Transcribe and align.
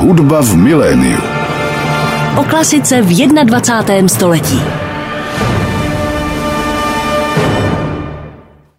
Hudba 0.00 0.40
v 0.40 0.56
miléniu. 0.56 1.20
O 2.40 2.44
klasice 2.44 3.02
v 3.02 3.44
21. 3.44 4.08
století. 4.08 4.60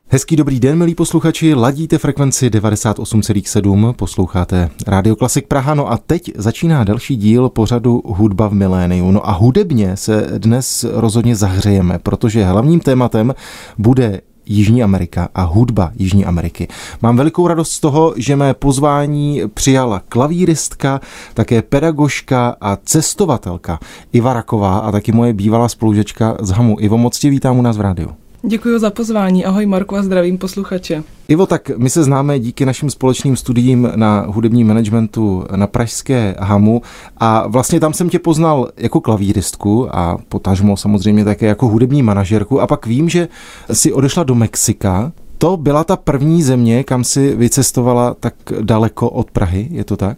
Hezký 0.07 0.35
dobrý 0.35 0.59
den, 0.59 0.77
milí 0.77 0.95
posluchači, 0.95 1.53
ladíte 1.53 1.97
frekvenci 1.97 2.49
98,7, 2.49 3.93
posloucháte 3.93 4.69
Radio 4.87 5.15
Klasik 5.15 5.47
Praha, 5.47 5.73
no 5.73 5.91
a 5.91 5.97
teď 5.97 6.31
začíná 6.35 6.83
další 6.83 7.15
díl 7.15 7.49
pořadu 7.49 8.01
Hudba 8.05 8.47
v 8.47 8.53
miléniu. 8.53 9.11
No 9.11 9.29
a 9.29 9.31
hudebně 9.31 9.97
se 9.97 10.27
dnes 10.37 10.85
rozhodně 10.93 11.35
zahřejeme, 11.35 11.99
protože 11.99 12.45
hlavním 12.45 12.79
tématem 12.79 13.33
bude 13.77 14.21
Jižní 14.45 14.83
Amerika 14.83 15.29
a 15.35 15.43
hudba 15.43 15.91
Jižní 15.95 16.25
Ameriky. 16.25 16.67
Mám 17.01 17.17
velikou 17.17 17.47
radost 17.47 17.71
z 17.71 17.79
toho, 17.79 18.13
že 18.17 18.35
mé 18.35 18.53
pozvání 18.53 19.41
přijala 19.53 20.01
klavíristka, 20.09 21.01
také 21.33 21.61
pedagožka 21.61 22.55
a 22.61 22.75
cestovatelka 22.75 23.79
Iva 24.13 24.33
Raková 24.33 24.79
a 24.79 24.91
taky 24.91 25.11
moje 25.11 25.33
bývalá 25.33 25.69
spolužečka 25.69 26.37
z 26.41 26.49
Hamu. 26.49 26.77
Ivo, 26.79 26.97
moc 26.97 27.19
tě 27.19 27.29
vítám 27.29 27.59
u 27.59 27.61
nás 27.61 27.77
v 27.77 27.81
rádiu. 27.81 28.20
Děkuji 28.43 28.79
za 28.79 28.89
pozvání. 28.89 29.45
Ahoj 29.45 29.65
Marku 29.65 29.95
a 29.95 30.03
zdravím 30.03 30.37
posluchače. 30.37 31.03
Ivo, 31.27 31.45
tak 31.45 31.71
my 31.77 31.89
se 31.89 32.03
známe 32.03 32.39
díky 32.39 32.65
našim 32.65 32.89
společným 32.89 33.35
studiím 33.35 33.91
na 33.95 34.25
hudebním 34.27 34.67
managementu 34.67 35.45
na 35.55 35.67
Pražské 35.67 36.35
Hamu 36.39 36.81
a 37.17 37.47
vlastně 37.47 37.79
tam 37.79 37.93
jsem 37.93 38.09
tě 38.09 38.19
poznal 38.19 38.69
jako 38.77 39.01
klavíristku 39.01 39.95
a 39.95 40.17
potažmo 40.29 40.77
samozřejmě 40.77 41.25
také 41.25 41.45
jako 41.45 41.67
hudební 41.67 42.03
manažerku 42.03 42.61
a 42.61 42.67
pak 42.67 42.85
vím, 42.85 43.09
že 43.09 43.27
si 43.73 43.93
odešla 43.93 44.23
do 44.23 44.35
Mexika. 44.35 45.11
To 45.37 45.57
byla 45.57 45.83
ta 45.83 45.95
první 45.95 46.43
země, 46.43 46.83
kam 46.83 47.03
si 47.03 47.35
vycestovala 47.35 48.13
tak 48.19 48.33
daleko 48.61 49.09
od 49.09 49.31
Prahy, 49.31 49.67
je 49.71 49.83
to 49.83 49.97
tak? 49.97 50.17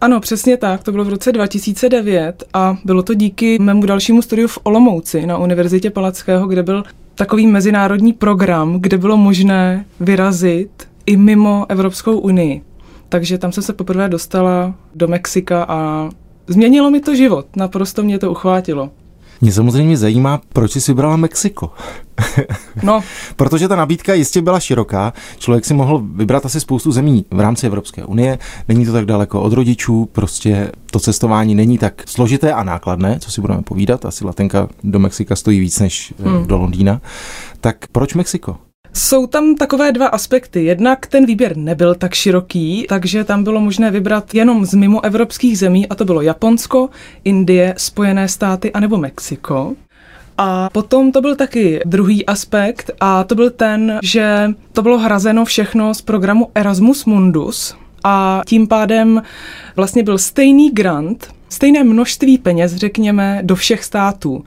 Ano, 0.00 0.20
přesně 0.20 0.56
tak. 0.56 0.82
To 0.82 0.92
bylo 0.92 1.04
v 1.04 1.08
roce 1.08 1.32
2009 1.32 2.44
a 2.54 2.76
bylo 2.84 3.02
to 3.02 3.14
díky 3.14 3.58
mému 3.58 3.86
dalšímu 3.86 4.22
studiu 4.22 4.48
v 4.48 4.58
Olomouci 4.62 5.26
na 5.26 5.38
Univerzitě 5.38 5.90
Palackého, 5.90 6.46
kde 6.46 6.62
byl 6.62 6.82
takový 7.20 7.46
mezinárodní 7.46 8.12
program, 8.12 8.80
kde 8.80 8.98
bylo 8.98 9.16
možné 9.16 9.84
vyrazit 10.00 10.88
i 11.06 11.16
mimo 11.16 11.66
Evropskou 11.68 12.18
unii. 12.18 12.62
Takže 13.08 13.38
tam 13.38 13.52
jsem 13.52 13.62
se 13.62 13.72
poprvé 13.72 14.08
dostala 14.08 14.74
do 14.94 15.08
Mexika 15.08 15.66
a 15.68 16.10
změnilo 16.46 16.90
mi 16.90 17.00
to 17.00 17.14
život. 17.14 17.46
Naprosto 17.56 18.02
mě 18.02 18.18
to 18.18 18.30
uchvátilo. 18.30 18.90
Mě 19.40 19.52
samozřejmě 19.52 19.96
zajímá, 19.96 20.40
proč 20.52 20.72
jsi 20.72 20.92
vybrala 20.92 21.16
Mexiko. 21.16 21.70
No. 22.82 23.00
Protože 23.36 23.68
ta 23.68 23.76
nabídka 23.76 24.14
jistě 24.14 24.42
byla 24.42 24.60
široká. 24.60 25.12
Člověk 25.38 25.64
si 25.64 25.74
mohl 25.74 26.02
vybrat 26.14 26.46
asi 26.46 26.60
spoustu 26.60 26.92
zemí 26.92 27.24
v 27.30 27.40
rámci 27.40 27.66
Evropské 27.66 28.04
unie. 28.04 28.38
Není 28.68 28.86
to 28.86 28.92
tak 28.92 29.04
daleko 29.04 29.42
od 29.42 29.52
rodičů, 29.52 30.08
prostě 30.12 30.72
to 30.90 31.00
cestování 31.00 31.54
není 31.54 31.78
tak 31.78 32.02
složité 32.06 32.52
a 32.52 32.62
nákladné, 32.62 33.18
co 33.20 33.30
si 33.30 33.40
budeme 33.40 33.62
povídat. 33.62 34.04
Asi 34.04 34.24
letenka 34.24 34.68
do 34.84 34.98
Mexika 34.98 35.36
stojí 35.36 35.60
víc 35.60 35.78
než 35.78 36.14
eh, 36.18 36.28
hmm. 36.28 36.46
do 36.46 36.58
Londýna. 36.58 37.00
Tak 37.60 37.76
proč 37.92 38.14
Mexiko? 38.14 38.56
Jsou 38.92 39.26
tam 39.26 39.54
takové 39.54 39.92
dva 39.92 40.06
aspekty. 40.06 40.64
Jednak 40.64 41.06
ten 41.06 41.26
výběr 41.26 41.56
nebyl 41.56 41.94
tak 41.94 42.14
široký, 42.14 42.86
takže 42.88 43.24
tam 43.24 43.44
bylo 43.44 43.60
možné 43.60 43.90
vybrat 43.90 44.34
jenom 44.34 44.64
z 44.66 44.74
mimo 44.74 45.04
evropských 45.04 45.58
zemí, 45.58 45.88
a 45.88 45.94
to 45.94 46.04
bylo 46.04 46.22
Japonsko, 46.22 46.88
Indie, 47.24 47.74
Spojené 47.76 48.28
státy 48.28 48.72
anebo 48.72 48.96
Mexiko. 48.96 49.74
A 50.38 50.70
potom 50.72 51.12
to 51.12 51.20
byl 51.20 51.36
taky 51.36 51.80
druhý 51.84 52.26
aspekt 52.26 52.90
a 53.00 53.24
to 53.24 53.34
byl 53.34 53.50
ten, 53.50 53.98
že 54.02 54.50
to 54.72 54.82
bylo 54.82 54.98
hrazeno 54.98 55.44
všechno 55.44 55.94
z 55.94 56.02
programu 56.02 56.48
Erasmus 56.54 57.04
Mundus 57.04 57.76
a 58.04 58.42
tím 58.46 58.66
pádem 58.68 59.22
vlastně 59.76 60.02
byl 60.02 60.18
stejný 60.18 60.70
grant, 60.70 61.28
stejné 61.48 61.84
množství 61.84 62.38
peněz, 62.38 62.74
řekněme, 62.74 63.40
do 63.42 63.56
všech 63.56 63.84
států 63.84 64.44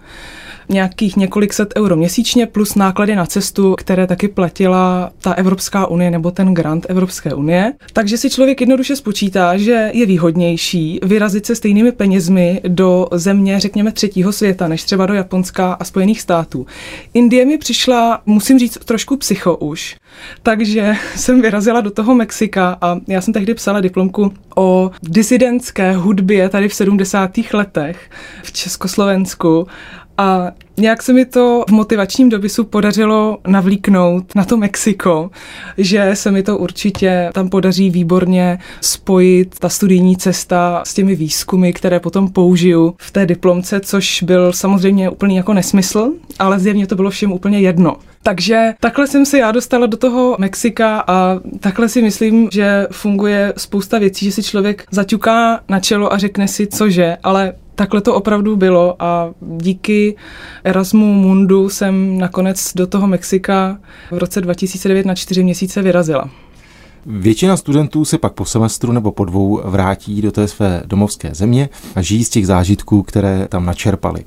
nějakých 0.70 1.16
několik 1.16 1.54
set 1.54 1.74
euro 1.78 1.96
měsíčně 1.96 2.46
plus 2.46 2.76
náklady 2.76 3.16
na 3.16 3.26
cestu, 3.26 3.76
které 3.78 4.08
taky 4.08 4.28
platila 4.28 5.12
ta 5.22 5.34
Evropská 5.34 5.88
unie 5.88 6.12
nebo 6.12 6.32
ten 6.32 6.54
grant 6.54 6.86
Evropské 6.90 7.34
unie. 7.34 7.74
Takže 7.94 8.18
si 8.18 8.30
člověk 8.30 8.62
jednoduše 8.62 8.96
spočítá, 8.96 9.58
že 9.58 9.92
je 9.94 10.06
výhodnější 10.06 11.00
vyrazit 11.04 11.46
se 11.46 11.56
stejnými 11.56 11.92
penězmi 11.92 12.62
do 12.68 13.08
země, 13.12 13.60
řekněme, 13.60 13.92
třetího 13.92 14.32
světa, 14.32 14.68
než 14.68 14.84
třeba 14.84 15.06
do 15.06 15.14
Japonska 15.14 15.74
a 15.74 15.84
Spojených 15.84 16.22
států. 16.22 16.66
Indie 17.14 17.46
mi 17.46 17.58
přišla, 17.58 18.22
musím 18.26 18.60
říct, 18.60 18.78
trošku 18.86 19.18
psycho 19.18 19.56
už. 19.56 19.96
Takže 20.44 20.96
jsem 21.16 21.42
vyrazila 21.42 21.82
do 21.82 21.92
toho 21.92 22.16
Mexika 22.16 22.78
a 22.82 22.98
já 23.08 23.22
jsem 23.22 23.34
tehdy 23.34 23.54
psala 23.54 23.82
diplomku 23.82 24.34
o 24.56 24.92
disidentské 25.04 25.94
hudbě 25.94 26.50
tady 26.50 26.70
v 26.70 26.74
70. 26.74 27.32
letech 27.54 28.10
v 28.44 28.52
Československu 28.52 29.68
a 30.18 30.52
nějak 30.78 31.04
se 31.04 31.14
mi 31.14 31.26
to 31.26 31.64
v 31.70 31.72
motivačním 31.72 32.30
dopisu 32.30 32.64
podařilo 32.64 33.38
navlíknout 33.48 34.36
na 34.36 34.46
to 34.46 34.58
Mexiko, 34.58 35.32
že 35.78 36.12
se 36.14 36.32
mi 36.32 36.44
to 36.44 36.58
určitě 36.58 37.30
tam 37.34 37.50
podaří 37.50 37.90
výborně 37.90 38.60
spojit 38.82 39.60
ta 39.60 39.70
studijní 39.70 40.18
cesta 40.18 40.82
s 40.86 40.94
těmi 40.94 41.16
výzkumy, 41.16 41.74
které 41.74 42.00
potom 42.00 42.30
použiju 42.30 42.96
v 42.98 43.12
té 43.12 43.26
diplomce, 43.26 43.80
což 43.80 44.24
byl 44.24 44.54
samozřejmě 44.54 45.10
úplný 45.10 45.36
jako 45.36 45.54
nesmysl, 45.54 46.12
ale 46.40 46.60
zjevně 46.60 46.88
to 46.88 46.96
bylo 46.96 47.10
všem 47.10 47.32
úplně 47.32 47.60
jedno. 47.60 47.96
Takže 48.24 48.74
takhle 48.80 49.08
jsem 49.08 49.26
se 49.26 49.38
já 49.38 49.52
dostala 49.52 49.86
do 49.86 49.98
toho 49.98 50.36
Mexika 50.40 51.04
a 51.08 51.40
takhle 51.60 51.90
si 51.90 52.02
myslím, 52.02 52.50
že 52.52 52.88
funguje 52.92 53.54
spousta 53.58 54.00
věcí, 54.00 54.26
že 54.26 54.32
si 54.32 54.44
člověk 54.44 54.86
zaťuká 54.92 55.60
na 55.70 55.80
čelo 55.80 56.14
a 56.14 56.18
řekne 56.18 56.48
si, 56.48 56.68
cože, 56.68 57.18
ale 57.24 57.54
takhle 57.76 58.02
to 58.02 58.16
opravdu 58.16 58.56
bylo 58.56 58.96
a 59.00 59.34
díky 59.42 60.16
Erasmu 60.64 61.14
Mundu 61.14 61.70
jsem 61.70 62.18
nakonec 62.18 62.74
do 62.76 62.88
toho 62.88 63.08
Mexika 63.08 63.78
v 64.12 64.18
roce 64.18 64.42
2009 64.42 65.06
na 65.06 65.16
čtyři 65.16 65.44
měsíce 65.44 65.82
vyrazila. 65.82 66.30
Většina 67.06 67.58
studentů 67.58 68.06
se 68.06 68.18
pak 68.18 68.34
po 68.34 68.46
semestru 68.46 68.92
nebo 68.92 69.12
po 69.12 69.26
dvou 69.26 69.62
vrátí 69.66 70.22
do 70.22 70.32
té 70.32 70.48
své 70.48 70.84
domovské 70.86 71.36
země 71.36 71.70
a 71.96 72.02
žijí 72.02 72.24
z 72.24 72.30
těch 72.30 72.48
zážitků, 72.48 73.04
které 73.04 73.48
tam 73.48 73.66
načerpali. 73.66 74.24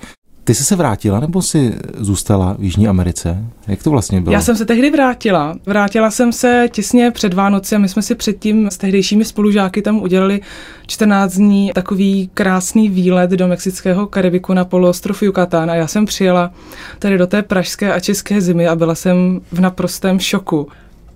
Ty 0.47 0.55
jsi 0.55 0.65
se 0.65 0.77
vrátila 0.77 1.21
nebo 1.21 1.43
jsi 1.43 1.75
zůstala 1.97 2.57
v 2.59 2.63
Jižní 2.63 2.89
Americe? 2.89 3.45
Jak 3.67 3.83
to 3.83 3.91
vlastně 3.91 4.21
bylo? 4.21 4.33
Já 4.33 4.41
jsem 4.41 4.57
se 4.57 4.67
tehdy 4.67 4.91
vrátila. 4.91 5.57
Vrátila 5.67 6.11
jsem 6.11 6.33
se 6.33 6.69
těsně 6.73 7.11
před 7.11 7.35
Vánoci 7.35 7.75
a 7.75 7.79
my 7.79 7.89
jsme 7.89 8.03
si 8.03 8.15
předtím 8.15 8.71
s 8.71 8.77
tehdejšími 8.77 9.25
spolužáky 9.25 9.83
tam 9.83 10.03
udělali 10.03 10.41
14 10.87 11.33
dní 11.33 11.71
takový 11.75 12.31
krásný 12.35 12.89
výlet 12.89 13.31
do 13.31 13.49
mexického 13.49 14.07
Karibiku 14.07 14.55
na 14.55 14.65
poloostrov 14.65 15.23
Yucatán 15.23 15.71
a 15.71 15.75
já 15.75 15.87
jsem 15.87 16.07
přijela 16.07 16.51
tady 16.99 17.19
do 17.19 17.27
té 17.27 17.43
pražské 17.43 17.93
a 17.93 18.01
české 18.01 18.41
zimy 18.41 18.69
a 18.69 18.77
byla 18.77 18.95
jsem 18.95 19.41
v 19.53 19.61
naprostém 19.61 20.21
šoku. 20.21 20.69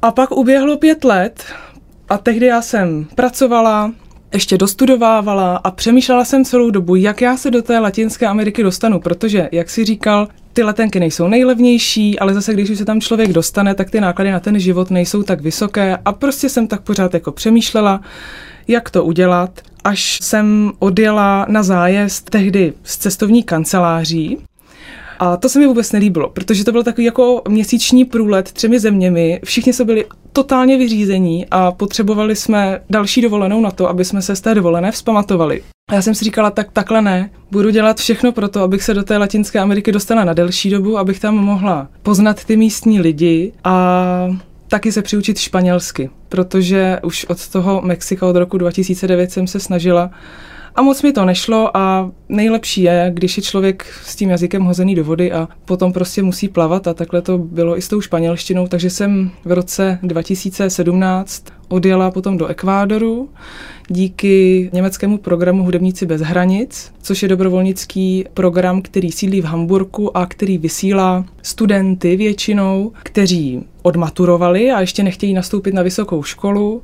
A 0.03 0.11
pak 0.11 0.31
uběhlo 0.31 0.77
pět 0.77 1.05
let 1.05 1.45
a 2.09 2.19
tehdy 2.19 2.47
já 2.47 2.63
jsem 2.63 3.07
pracovala, 3.15 3.93
ještě 4.33 4.59
dostudovávala 4.59 5.57
a 5.57 5.71
přemýšlela 5.71 6.25
jsem 6.25 6.45
celou 6.45 6.71
dobu, 6.71 6.97
jak 6.97 7.21
já 7.21 7.37
se 7.37 7.51
do 7.51 7.63
té 7.63 7.79
Latinské 7.79 8.27
Ameriky 8.27 8.63
dostanu, 8.63 9.01
protože, 9.01 9.49
jak 9.53 9.71
si 9.71 9.85
říkal, 9.85 10.29
ty 10.53 10.63
letenky 10.63 11.01
nejsou 11.01 11.29
nejlevnější, 11.29 12.19
ale 12.19 12.35
zase, 12.35 12.53
když 12.53 12.71
už 12.71 12.79
se 12.79 12.85
tam 12.85 13.01
člověk 13.01 13.33
dostane, 13.33 13.75
tak 13.75 13.91
ty 13.91 14.01
náklady 14.01 14.31
na 14.31 14.41
ten 14.41 14.59
život 14.59 14.91
nejsou 14.91 15.23
tak 15.23 15.41
vysoké 15.41 15.99
a 16.05 16.13
prostě 16.13 16.49
jsem 16.49 16.67
tak 16.67 16.81
pořád 16.81 17.15
jako 17.15 17.33
přemýšlela, 17.33 18.01
jak 18.69 18.91
to 18.91 19.05
udělat, 19.05 19.61
až 19.85 20.19
jsem 20.23 20.73
odjela 20.79 21.47
na 21.49 21.63
zájezd 21.63 22.31
tehdy 22.31 22.73
z 22.85 22.97
cestovní 22.97 23.43
kanceláří, 23.43 24.39
a 25.23 25.37
to 25.37 25.49
se 25.49 25.59
mi 25.59 25.67
vůbec 25.67 25.93
nelíbilo, 25.93 26.29
protože 26.29 26.65
to 26.65 26.73
byl 26.73 26.83
takový 26.83 27.05
jako 27.05 27.43
měsíční 27.49 28.05
průlet 28.05 28.53
třemi 28.53 28.81
zeměmi. 28.81 29.41
Všichni 29.45 29.73
se 29.73 29.85
byli 29.85 30.05
totálně 30.33 30.79
vyřízení 30.79 31.47
a 31.51 31.73
potřebovali 31.73 32.37
jsme 32.37 32.81
další 32.91 33.21
dovolenou 33.23 33.61
na 33.61 33.71
to, 33.71 33.89
aby 33.89 34.05
jsme 34.05 34.23
se 34.23 34.37
z 34.37 34.41
té 34.41 34.55
dovolené 34.55 34.93
vzpamatovali. 34.93 35.63
A 35.91 35.95
já 35.95 36.03
jsem 36.03 36.15
si 36.15 36.25
říkala, 36.25 36.51
tak 36.51 36.73
takhle 36.73 37.03
ne, 37.03 37.31
budu 37.51 37.71
dělat 37.71 37.99
všechno 37.99 38.33
pro 38.33 38.49
to, 38.49 38.63
abych 38.63 38.83
se 38.83 38.95
do 38.95 39.03
té 39.03 39.17
Latinské 39.17 39.59
Ameriky 39.59 39.93
dostala 39.93 40.25
na 40.25 40.33
delší 40.33 40.71
dobu, 40.71 40.99
abych 40.99 41.21
tam 41.21 41.35
mohla 41.35 41.89
poznat 42.03 42.45
ty 42.45 42.57
místní 42.57 43.01
lidi 43.01 43.53
a 43.65 44.37
taky 44.69 44.93
se 44.93 45.03
přiučit 45.03 45.39
španělsky, 45.39 46.11
protože 46.29 46.99
už 47.05 47.25
od 47.25 47.49
toho 47.49 47.83
Mexika 47.85 48.27
od 48.27 48.37
roku 48.37 48.59
2009 48.59 49.33
jsem 49.33 49.47
se 49.47 49.61
snažila 49.61 50.11
a 50.75 50.83
moc 50.83 51.03
mi 51.03 51.13
to 51.13 51.25
nešlo 51.25 51.77
a 51.77 52.11
nejlepší 52.29 52.83
je, 52.83 53.11
když 53.15 53.37
je 53.37 53.43
člověk 53.43 53.87
s 54.05 54.17
tím 54.17 54.31
jazykem 54.31 54.63
hozený 54.63 54.95
do 54.95 55.05
vody 55.05 55.33
a 55.33 55.49
potom 55.65 55.93
prostě 55.93 56.23
musí 56.23 56.49
plavat 56.49 56.89
a 56.89 56.95
takhle 56.95 57.23
to 57.23 57.39
bylo 57.39 57.79
i 57.79 57.83
s 57.83 57.89
tou 57.89 58.01
španělštinou, 58.01 58.67
takže 58.67 58.91
jsem 58.91 59.31
v 59.45 59.53
roce 59.53 59.99
2017 60.03 61.45
odjela 61.69 62.11
potom 62.11 62.39
do 62.39 62.47
Ekvádoru 62.47 63.29
díky 63.89 64.71
německému 64.73 65.19
programu 65.19 65.65
Hudebníci 65.65 66.07
bez 66.07 66.21
hranic, 66.21 66.93
což 67.03 67.23
je 67.23 67.29
dobrovolnický 67.29 68.25
program, 68.35 68.83
který 68.83 69.13
sídlí 69.13 69.41
v 69.41 69.45
Hamburku 69.45 70.17
a 70.17 70.27
který 70.27 70.59
vysílá 70.59 71.25
studenty 71.43 72.17
většinou, 72.17 72.93
kteří 73.03 73.65
odmaturovali 73.83 74.71
a 74.71 74.81
ještě 74.81 75.03
nechtějí 75.03 75.35
nastoupit 75.35 75.75
na 75.75 75.83
vysokou 75.83 76.23
školu, 76.23 76.83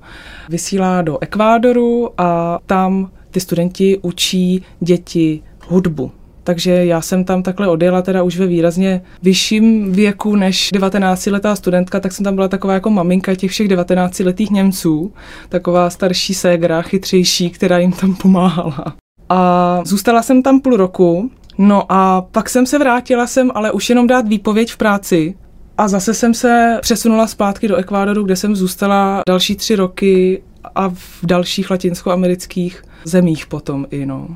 vysílá 0.48 1.02
do 1.02 1.18
Ekvádoru 1.20 2.10
a 2.18 2.58
tam 2.66 3.10
ty 3.36 3.40
studenti 3.40 3.98
učí 4.02 4.62
děti 4.80 5.42
hudbu. 5.68 6.10
Takže 6.44 6.84
já 6.84 7.00
jsem 7.00 7.24
tam 7.24 7.42
takhle 7.42 7.68
odjela 7.68 8.02
teda 8.02 8.22
už 8.22 8.38
ve 8.38 8.46
výrazně 8.46 9.02
vyšším 9.22 9.92
věku 9.92 10.36
než 10.36 10.72
19-letá 10.72 11.56
studentka, 11.56 12.00
tak 12.00 12.12
jsem 12.12 12.24
tam 12.24 12.34
byla 12.34 12.48
taková 12.48 12.74
jako 12.74 12.90
maminka 12.90 13.34
těch 13.34 13.50
všech 13.50 13.68
19-letých 13.68 14.50
Němců, 14.50 15.12
taková 15.48 15.90
starší 15.90 16.34
ségra, 16.34 16.82
chytřejší, 16.82 17.50
která 17.50 17.78
jim 17.78 17.92
tam 17.92 18.14
pomáhala. 18.14 18.94
A 19.28 19.80
zůstala 19.84 20.22
jsem 20.22 20.42
tam 20.42 20.60
půl 20.60 20.76
roku, 20.76 21.30
no 21.58 21.92
a 21.92 22.22
pak 22.22 22.48
jsem 22.50 22.66
se 22.66 22.78
vrátila 22.78 23.26
sem, 23.26 23.50
ale 23.54 23.72
už 23.72 23.88
jenom 23.88 24.06
dát 24.06 24.28
výpověď 24.28 24.70
v 24.72 24.76
práci, 24.76 25.34
a 25.78 25.88
zase 25.88 26.14
jsem 26.14 26.34
se 26.34 26.78
přesunula 26.82 27.26
zpátky 27.26 27.68
do 27.68 27.76
Ekvádoru, 27.76 28.24
kde 28.24 28.36
jsem 28.36 28.56
zůstala 28.56 29.20
další 29.28 29.56
tři 29.56 29.76
roky 29.76 30.42
a 30.74 30.88
v 30.88 31.18
dalších 31.22 31.70
latinskoamerických 31.70 32.82
zemích 33.04 33.46
potom 33.46 33.86
i, 33.90 34.06
no. 34.06 34.28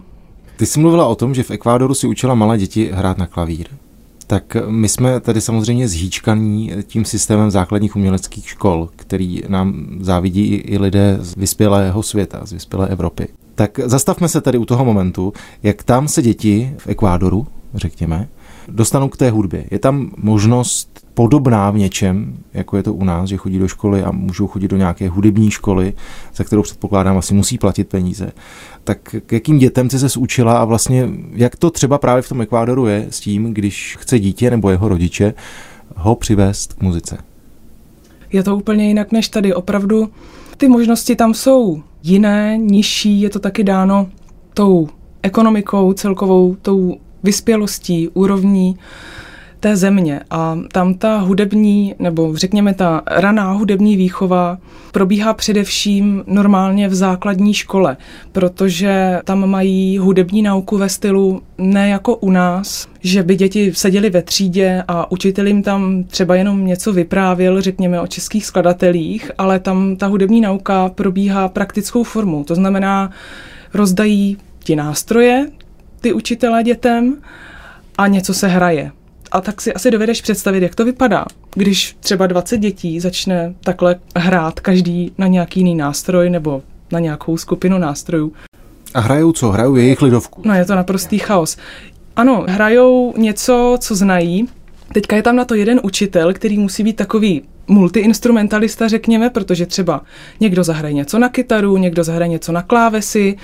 Ty 0.57 0.67
jsi 0.67 0.81
mluvila 0.81 1.07
o 1.07 1.15
tom, 1.15 1.35
že 1.35 1.43
v 1.43 1.51
Ekvádoru 1.51 1.95
si 1.95 2.07
učila 2.07 2.35
malé 2.35 2.59
děti 2.59 2.91
hrát 2.93 3.19
na 3.19 3.27
klavír. 3.27 3.67
Tak 4.27 4.57
my 4.69 4.89
jsme 4.89 5.21
tady 5.21 5.41
samozřejmě 5.41 5.89
zhýčkaní 5.89 6.73
tím 6.87 7.05
systémem 7.05 7.51
základních 7.51 7.97
uměleckých 7.97 8.49
škol, 8.49 8.89
který 8.97 9.43
nám 9.49 9.87
závidí 10.01 10.55
i 10.55 10.79
lidé 10.79 11.19
z 11.21 11.37
vyspělého 11.37 12.03
světa, 12.03 12.41
z 12.47 12.53
vyspělé 12.53 12.89
Evropy. 12.89 13.29
Tak 13.55 13.81
zastavme 13.85 14.29
se 14.29 14.41
tady 14.41 14.59
u 14.59 14.65
toho 14.65 14.85
momentu, 14.85 15.33
jak 15.63 15.83
tam 15.83 16.09
se 16.09 16.23
děti 16.23 16.75
v 16.79 16.87
Ekvádoru, 16.87 17.47
řekněme, 17.75 18.29
dostanou 18.71 19.09
k 19.09 19.17
té 19.17 19.31
hudbě. 19.31 19.65
Je 19.71 19.79
tam 19.79 20.11
možnost 20.17 21.07
podobná 21.15 21.71
v 21.71 21.79
něčem, 21.79 22.35
jako 22.53 22.77
je 22.77 22.83
to 22.83 22.95
u 22.95 23.05
nás, 23.05 23.29
že 23.29 23.37
chodí 23.37 23.59
do 23.59 23.69
školy 23.69 24.03
a 24.03 24.11
můžou 24.11 24.47
chodit 24.47 24.69
do 24.69 24.77
nějaké 24.77 25.09
hudební 25.09 25.51
školy, 25.51 25.93
za 26.37 26.45
kterou 26.45 26.63
předpokládám 26.63 27.19
asi 27.19 27.35
musí 27.35 27.59
platit 27.59 27.89
peníze. 27.89 28.33
Tak 28.85 29.17
k 29.27 29.33
jakým 29.33 29.59
dětem 29.59 29.91
jsi 29.91 29.99
se 29.99 30.19
učila 30.19 30.59
a 30.59 30.65
vlastně 30.65 31.09
jak 31.33 31.57
to 31.57 31.71
třeba 31.71 31.99
právě 31.99 32.23
v 32.23 32.29
tom 32.29 32.41
Ekvádoru 32.41 32.87
je 32.87 33.07
s 33.11 33.21
tím, 33.21 33.55
když 33.55 33.97
chce 34.01 34.19
dítě 34.19 34.51
nebo 34.51 34.71
jeho 34.71 34.89
rodiče 34.89 35.35
ho 35.97 36.15
přivést 36.15 36.73
k 36.73 36.83
muzice? 36.83 37.19
Je 38.33 38.43
to 38.43 38.57
úplně 38.57 38.89
jinak 38.89 39.13
než 39.13 39.29
tady. 39.29 39.55
Opravdu 39.55 40.11
ty 40.57 40.69
možnosti 40.69 41.17
tam 41.17 41.35
jsou 41.35 41.83
jiné, 42.03 42.59
nižší, 42.59 43.21
je 43.21 43.31
to 43.31 43.39
taky 43.39 43.65
dáno 43.65 44.09
tou 44.55 44.89
ekonomikou, 45.23 45.93
celkovou 45.93 46.57
tou 46.63 46.97
vyspělostí, 47.23 48.09
úrovní 48.09 48.77
té 49.61 49.77
země. 49.77 50.21
A 50.31 50.59
tam 50.73 50.95
ta 50.95 51.19
hudební, 51.19 51.95
nebo 51.99 52.37
řekněme 52.37 52.75
ta 52.75 53.03
raná 53.07 53.53
hudební 53.53 53.97
výchova 53.97 54.59
probíhá 54.93 55.35
především 55.35 56.25
normálně 56.27 56.89
v 56.89 56.95
základní 56.95 57.55
škole, 57.55 57.97
protože 58.33 59.21
tam 59.25 59.51
mají 59.51 59.99
hudební 59.99 60.43
nauku 60.43 60.79
ve 60.79 60.89
stylu 60.89 61.43
ne 61.59 61.89
jako 61.89 62.17
u 62.17 62.31
nás, 62.31 62.89
že 63.01 63.23
by 63.23 63.37
děti 63.37 63.73
seděli 63.75 64.11
ve 64.11 64.23
třídě 64.23 64.85
a 64.89 65.11
učitel 65.13 65.47
jim 65.47 65.63
tam 65.63 66.05
třeba 66.05 66.35
jenom 66.35 66.67
něco 66.67 66.93
vyprávěl, 66.93 67.61
řekněme 67.61 68.01
o 68.01 68.07
českých 68.07 68.47
skladatelích, 68.47 69.31
ale 69.39 69.61
tam 69.61 69.97
ta 69.97 70.07
hudební 70.07 70.41
nauka 70.41 70.89
probíhá 70.89 71.49
praktickou 71.49 72.03
formou. 72.03 72.45
To 72.45 72.55
znamená, 72.55 73.11
rozdají 73.75 74.37
ti 74.65 74.77
nástroje, 74.77 75.47
ty 76.01 76.13
učitelé 76.13 76.63
dětem 76.63 77.17
a 77.99 78.07
něco 78.07 78.35
se 78.35 78.49
hraje. 78.49 78.93
A 79.33 79.41
tak 79.41 79.61
si 79.61 79.75
asi 79.75 79.91
dovedeš 79.91 80.23
představit, 80.23 80.63
jak 80.63 80.75
to 80.75 80.85
vypadá, 80.85 81.25
když 81.55 81.97
třeba 82.01 82.27
20 82.27 82.59
dětí 82.59 83.01
začne 83.01 83.55
takhle 83.61 83.97
hrát 84.17 84.61
každý 84.61 85.13
na 85.19 85.27
nějaký 85.27 85.61
jiný 85.61 85.75
nástroj 85.75 86.31
nebo 86.31 86.63
na 86.93 86.99
nějakou 86.99 87.37
skupinu 87.37 87.79
nástrojů. 87.79 88.33
A 88.95 89.01
hrajou 89.01 89.33
co? 89.33 89.51
Hrajou 89.51 89.77
jejich 89.77 90.03
lidovku? 90.03 90.43
No 90.45 90.55
je 90.55 90.65
to 90.65 90.75
naprostý 90.75 91.19
chaos. 91.19 91.57
Ano, 92.17 92.45
hrajou 92.49 93.15
něco, 93.17 93.77
co 93.81 93.95
znají. 93.95 94.49
Teďka 94.93 95.17
je 95.17 95.23
tam 95.23 95.37
na 95.37 95.45
to 95.45 95.55
jeden 95.55 95.81
učitel, 95.83 96.33
který 96.33 96.59
musí 96.59 96.83
být 96.83 96.97
takový 96.97 97.43
multiinstrumentalista, 97.71 98.89
řekněme, 98.89 99.31
protože 99.31 99.67
třeba 99.67 100.03
někdo 100.41 100.65
zahraje 100.65 100.95
něco 100.95 101.19
na 101.19 101.29
kytaru, 101.29 101.77
někdo 101.77 102.05
zahraje 102.05 102.29
něco 102.29 102.53
na 102.53 102.63
klávesy. 102.63 103.37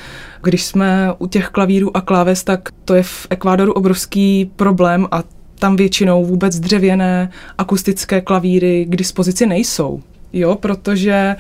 Když 0.43 0.65
jsme 0.65 1.13
u 1.19 1.27
těch 1.27 1.49
klavírů 1.49 1.97
a 1.97 2.01
kláves, 2.01 2.45
tak 2.45 2.69
to 2.85 2.95
je 2.95 3.03
v 3.03 3.27
Ekvádoru 3.31 3.73
obrovský 3.73 4.51
problém 4.57 5.09
a 5.11 5.23
tam 5.59 5.77
většinou 5.77 6.25
vůbec 6.25 6.59
dřevěné 6.59 7.31
akustické 7.59 8.21
klavíry 8.21 8.87
k 8.89 8.97
dispozici 8.97 9.47
nejsou. 9.47 10.03
Jo, 10.33 10.55
protože 10.55 11.37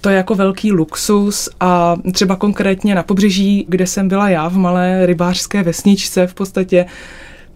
to 0.00 0.08
je 0.08 0.16
jako 0.16 0.34
velký 0.34 0.72
luxus 0.72 1.48
a 1.60 1.96
třeba 2.12 2.36
konkrétně 2.36 2.94
na 2.94 3.02
pobřeží, 3.02 3.66
kde 3.68 3.86
jsem 3.86 4.08
byla 4.08 4.28
já 4.28 4.48
v 4.48 4.56
malé 4.56 5.06
rybářské 5.06 5.62
vesničce 5.62 6.26
v 6.26 6.34
podstatě, 6.34 6.86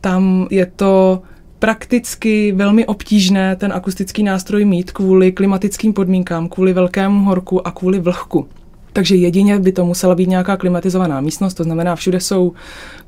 tam 0.01 0.47
je 0.51 0.67
to 0.67 1.23
prakticky 1.63 2.53
velmi 2.53 2.87
obtížné 2.87 3.57
ten 3.57 3.73
akustický 3.73 4.23
nástroj 4.23 4.65
mít 4.65 4.91
kvůli 4.91 5.33
klimatickým 5.33 5.93
podmínkám, 5.93 6.49
kvůli 6.49 6.73
velkému 6.73 7.25
horku 7.25 7.67
a 7.67 7.71
kvůli 7.71 7.99
vlhku. 7.99 8.49
Takže 8.93 9.17
jedině 9.17 9.59
by 9.59 9.73
to 9.73 9.85
musela 9.85 10.15
být 10.15 10.29
nějaká 10.29 10.57
klimatizovaná 10.57 11.21
místnost, 11.21 11.55
to 11.55 11.65
znamená, 11.65 11.97
všude 11.97 12.21
jsou 12.21 12.53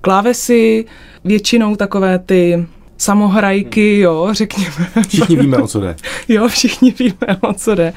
klávesy, 0.00 0.84
většinou 1.24 1.76
takové 1.76 2.18
ty 2.18 2.66
samohrajky, 2.96 3.98
jo, 3.98 4.28
řekněme. 4.32 4.90
Všichni 5.08 5.36
víme, 5.36 5.56
o 5.56 5.66
co 5.66 5.80
jde. 5.80 5.96
jo, 6.28 6.48
všichni 6.48 6.94
víme, 6.98 7.38
o 7.40 7.52
co 7.52 7.74
jde. 7.74 7.92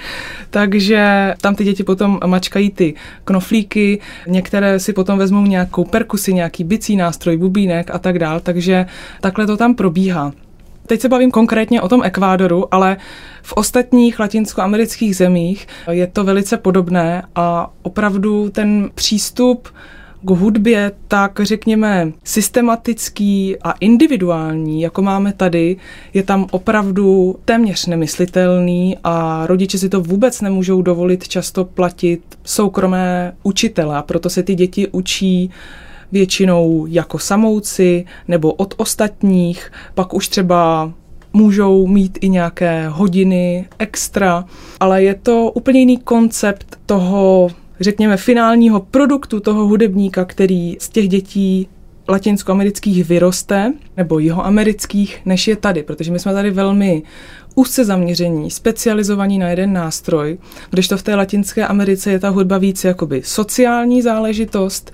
Takže 0.49 1.33
tam 1.41 1.55
ty 1.55 1.63
děti 1.63 1.83
potom 1.83 2.19
mačkají 2.25 2.71
ty 2.71 2.93
knoflíky, 3.23 3.99
některé 4.27 4.79
si 4.79 4.93
potom 4.93 5.19
vezmou 5.19 5.45
nějakou 5.45 5.83
perkusy, 5.83 6.33
nějaký 6.33 6.63
bicí 6.63 6.95
nástroj, 6.95 7.37
bubínek 7.37 7.91
a 7.93 7.99
tak 7.99 8.19
dál, 8.19 8.39
takže 8.39 8.85
takhle 9.21 9.47
to 9.47 9.57
tam 9.57 9.75
probíhá. 9.75 10.33
Teď 10.87 11.01
se 11.01 11.09
bavím 11.09 11.31
konkrétně 11.31 11.81
o 11.81 11.89
tom 11.89 12.03
Ekvádoru, 12.03 12.73
ale 12.73 12.97
v 13.41 13.53
ostatních 13.53 14.19
latinskoamerických 14.19 15.15
zemích 15.15 15.67
je 15.91 16.07
to 16.07 16.23
velice 16.23 16.57
podobné 16.57 17.23
a 17.35 17.73
opravdu 17.81 18.49
ten 18.49 18.89
přístup 18.95 19.67
k 20.21 20.29
hudbě 20.29 20.91
tak 21.07 21.39
řekněme 21.43 22.11
systematický 22.23 23.55
a 23.63 23.71
individuální, 23.71 24.81
jako 24.81 25.01
máme 25.01 25.33
tady, 25.33 25.77
je 26.13 26.23
tam 26.23 26.47
opravdu 26.51 27.35
téměř 27.45 27.85
nemyslitelný 27.85 28.97
a 29.03 29.47
rodiče 29.47 29.77
si 29.77 29.89
to 29.89 30.01
vůbec 30.01 30.41
nemůžou 30.41 30.81
dovolit 30.81 31.27
často 31.27 31.65
platit 31.65 32.21
soukromé 32.43 33.33
učitele. 33.43 33.97
A 33.97 34.01
proto 34.01 34.29
se 34.29 34.43
ty 34.43 34.55
děti 34.55 34.87
učí 34.87 35.51
většinou 36.11 36.85
jako 36.89 37.19
samouci 37.19 38.05
nebo 38.27 38.53
od 38.53 38.73
ostatních, 38.77 39.71
pak 39.93 40.13
už 40.13 40.27
třeba 40.27 40.91
můžou 41.33 41.87
mít 41.87 42.17
i 42.21 42.29
nějaké 42.29 42.87
hodiny 42.87 43.67
extra, 43.79 44.45
ale 44.79 45.03
je 45.03 45.15
to 45.15 45.51
úplně 45.51 45.79
jiný 45.79 45.97
koncept 45.97 46.79
toho 46.85 47.49
řekněme, 47.79 48.17
finálního 48.17 48.79
produktu 48.79 49.39
toho 49.39 49.67
hudebníka, 49.67 50.25
který 50.25 50.77
z 50.79 50.89
těch 50.89 51.07
dětí 51.07 51.67
latinskoamerických 52.09 53.05
vyroste, 53.05 53.73
nebo 53.97 54.19
jihoamerických, 54.19 55.21
než 55.25 55.47
je 55.47 55.55
tady, 55.55 55.83
protože 55.83 56.11
my 56.11 56.19
jsme 56.19 56.33
tady 56.33 56.51
velmi 56.51 57.03
úzce 57.55 57.85
zaměření, 57.85 58.51
specializovaní 58.51 59.39
na 59.39 59.49
jeden 59.49 59.73
nástroj, 59.73 60.37
kdežto 60.69 60.97
v 60.97 61.03
té 61.03 61.15
latinské 61.15 61.67
Americe 61.67 62.11
je 62.11 62.19
ta 62.19 62.29
hudba 62.29 62.57
více 62.57 62.87
jakoby 62.87 63.21
sociální 63.25 64.01
záležitost, 64.01 64.91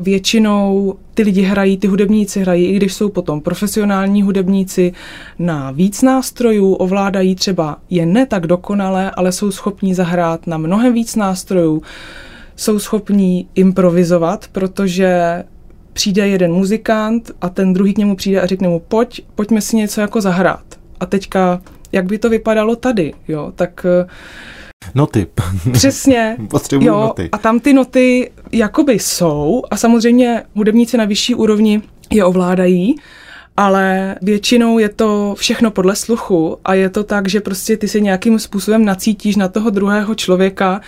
většinou 0.00 0.94
ty 1.14 1.22
lidi 1.22 1.42
hrají, 1.42 1.76
ty 1.76 1.86
hudebníci 1.86 2.40
hrají, 2.40 2.66
i 2.66 2.76
když 2.76 2.94
jsou 2.94 3.08
potom 3.08 3.40
profesionální 3.40 4.22
hudebníci 4.22 4.92
na 5.38 5.70
víc 5.70 6.02
nástrojů, 6.02 6.74
ovládají 6.74 7.34
třeba 7.34 7.76
je 7.90 8.06
ne 8.06 8.26
tak 8.26 8.46
dokonale, 8.46 9.10
ale 9.10 9.32
jsou 9.32 9.50
schopní 9.50 9.94
zahrát 9.94 10.46
na 10.46 10.58
mnohem 10.58 10.92
víc 10.92 11.16
nástrojů, 11.16 11.82
jsou 12.56 12.78
schopní 12.78 13.48
improvizovat, 13.54 14.48
protože 14.52 15.42
přijde 15.92 16.28
jeden 16.28 16.52
muzikant 16.52 17.30
a 17.40 17.48
ten 17.48 17.72
druhý 17.72 17.94
k 17.94 17.98
němu 17.98 18.16
přijde 18.16 18.40
a 18.40 18.46
řekne 18.46 18.68
mu, 18.68 18.80
pojď, 18.80 19.24
pojďme 19.34 19.60
si 19.60 19.76
něco 19.76 20.00
jako 20.00 20.20
zahrát. 20.20 20.64
A 21.00 21.06
teďka, 21.06 21.62
jak 21.92 22.06
by 22.06 22.18
to 22.18 22.30
vypadalo 22.30 22.76
tady, 22.76 23.12
jo, 23.28 23.52
tak 23.56 23.86
eh, 23.88 24.06
Noty. 24.94 25.26
Přesně. 25.72 26.36
Potřebuji 26.48 26.86
jo, 26.86 27.00
noty. 27.00 27.28
A 27.32 27.38
tam 27.38 27.60
ty 27.60 27.72
noty 27.72 28.30
jakoby 28.52 28.92
jsou 28.92 29.62
a 29.70 29.76
samozřejmě 29.76 30.42
hudebníci 30.54 30.96
na 30.96 31.04
vyšší 31.04 31.34
úrovni 31.34 31.82
je 32.10 32.24
ovládají, 32.24 32.96
ale 33.56 34.16
většinou 34.22 34.78
je 34.78 34.88
to 34.88 35.34
všechno 35.38 35.70
podle 35.70 35.96
sluchu 35.96 36.56
a 36.64 36.74
je 36.74 36.90
to 36.90 37.04
tak, 37.04 37.28
že 37.28 37.40
prostě 37.40 37.76
ty 37.76 37.88
se 37.88 38.00
nějakým 38.00 38.38
způsobem 38.38 38.84
nacítíš 38.84 39.36
na 39.36 39.48
toho 39.48 39.70
druhého 39.70 40.14
člověka, 40.14 40.80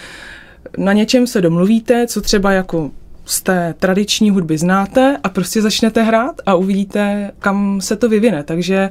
na 0.79 0.93
něčem 0.93 1.27
se 1.27 1.41
domluvíte, 1.41 2.07
co 2.07 2.21
třeba 2.21 2.53
jako 2.53 2.91
z 3.25 3.43
té 3.43 3.75
tradiční 3.79 4.31
hudby 4.31 4.59
znáte 4.59 5.17
a 5.23 5.29
prostě 5.29 5.63
začnete 5.63 6.03
hrát 6.03 6.41
a 6.47 6.55
uvidíte, 6.55 7.31
kam 7.39 7.81
se 7.81 7.97
to 7.97 8.09
vyvine. 8.09 8.43
Takže 8.43 8.91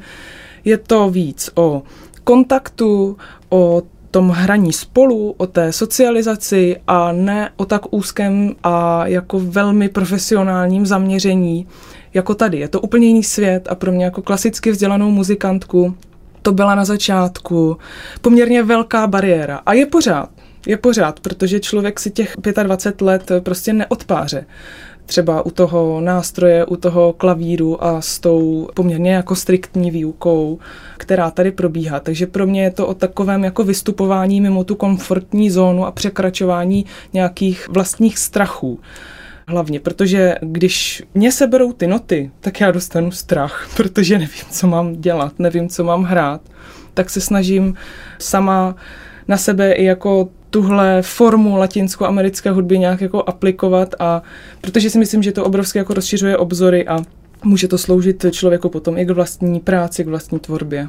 je 0.65 0.77
to 0.77 1.09
víc 1.09 1.49
o 1.55 1.83
kontaktu, 2.23 3.17
o 3.49 3.81
tom 4.11 4.29
hraní 4.29 4.73
spolu, 4.73 5.35
o 5.37 5.47
té 5.47 5.71
socializaci 5.71 6.77
a 6.87 7.11
ne 7.11 7.49
o 7.55 7.65
tak 7.65 7.93
úzkém 7.93 8.55
a 8.63 9.07
jako 9.07 9.39
velmi 9.39 9.89
profesionálním 9.89 10.85
zaměření 10.85 11.67
jako 12.13 12.35
tady. 12.35 12.59
Je 12.59 12.67
to 12.67 12.81
úplně 12.81 13.07
jiný 13.07 13.23
svět 13.23 13.67
a 13.69 13.75
pro 13.75 13.91
mě 13.91 14.05
jako 14.05 14.21
klasicky 14.21 14.71
vzdělanou 14.71 15.11
muzikantku 15.11 15.95
to 16.43 16.51
byla 16.51 16.75
na 16.75 16.85
začátku 16.85 17.77
poměrně 18.21 18.63
velká 18.63 19.07
bariéra. 19.07 19.61
A 19.65 19.73
je 19.73 19.85
pořád. 19.85 20.29
Je 20.67 20.77
pořád, 20.77 21.19
protože 21.19 21.59
člověk 21.59 21.99
si 21.99 22.11
těch 22.11 22.35
25 22.63 23.05
let 23.05 23.31
prostě 23.43 23.73
neodpáře 23.73 24.45
třeba 25.05 25.45
u 25.45 25.51
toho 25.51 26.01
nástroje, 26.01 26.65
u 26.65 26.75
toho 26.75 27.13
klavíru 27.13 27.83
a 27.83 28.01
s 28.01 28.19
tou 28.19 28.69
poměrně 28.73 29.13
jako 29.13 29.35
striktní 29.35 29.91
výukou, 29.91 30.59
která 30.97 31.31
tady 31.31 31.51
probíhá. 31.51 31.99
Takže 31.99 32.27
pro 32.27 32.47
mě 32.47 32.63
je 32.63 32.71
to 32.71 32.87
o 32.87 32.93
takovém 32.93 33.43
jako 33.43 33.63
vystupování 33.63 34.41
mimo 34.41 34.63
tu 34.63 34.75
komfortní 34.75 35.51
zónu 35.51 35.85
a 35.85 35.91
překračování 35.91 36.85
nějakých 37.13 37.69
vlastních 37.69 38.17
strachů. 38.17 38.79
Hlavně, 39.47 39.79
protože 39.79 40.35
když 40.41 41.03
mě 41.13 41.31
seberou 41.31 41.73
ty 41.73 41.87
noty, 41.87 42.31
tak 42.39 42.61
já 42.61 42.71
dostanu 42.71 43.11
strach, 43.11 43.69
protože 43.77 44.17
nevím, 44.17 44.45
co 44.51 44.67
mám 44.67 44.95
dělat, 44.95 45.33
nevím, 45.39 45.69
co 45.69 45.83
mám 45.83 46.03
hrát. 46.03 46.41
Tak 46.93 47.09
se 47.09 47.21
snažím 47.21 47.75
sama 48.19 48.75
na 49.27 49.37
sebe 49.37 49.71
i 49.71 49.83
jako 49.83 50.29
tuhle 50.53 51.01
formu 51.01 51.57
latinskoamerické 51.57 52.51
hudby 52.51 52.79
nějak 52.79 53.01
jako 53.01 53.23
aplikovat 53.27 53.95
a 53.99 54.21
protože 54.61 54.89
si 54.89 54.99
myslím, 54.99 55.23
že 55.23 55.31
to 55.31 55.45
obrovsky 55.45 55.77
jako 55.77 55.93
rozšiřuje 55.93 56.37
obzory 56.37 56.87
a 56.87 56.99
může 57.43 57.67
to 57.67 57.77
sloužit 57.77 58.25
člověku 58.31 58.69
potom 58.69 58.97
i 58.97 59.05
k 59.05 59.09
vlastní 59.09 59.59
práci, 59.59 60.03
k 60.03 60.07
vlastní 60.07 60.39
tvorbě. 60.39 60.87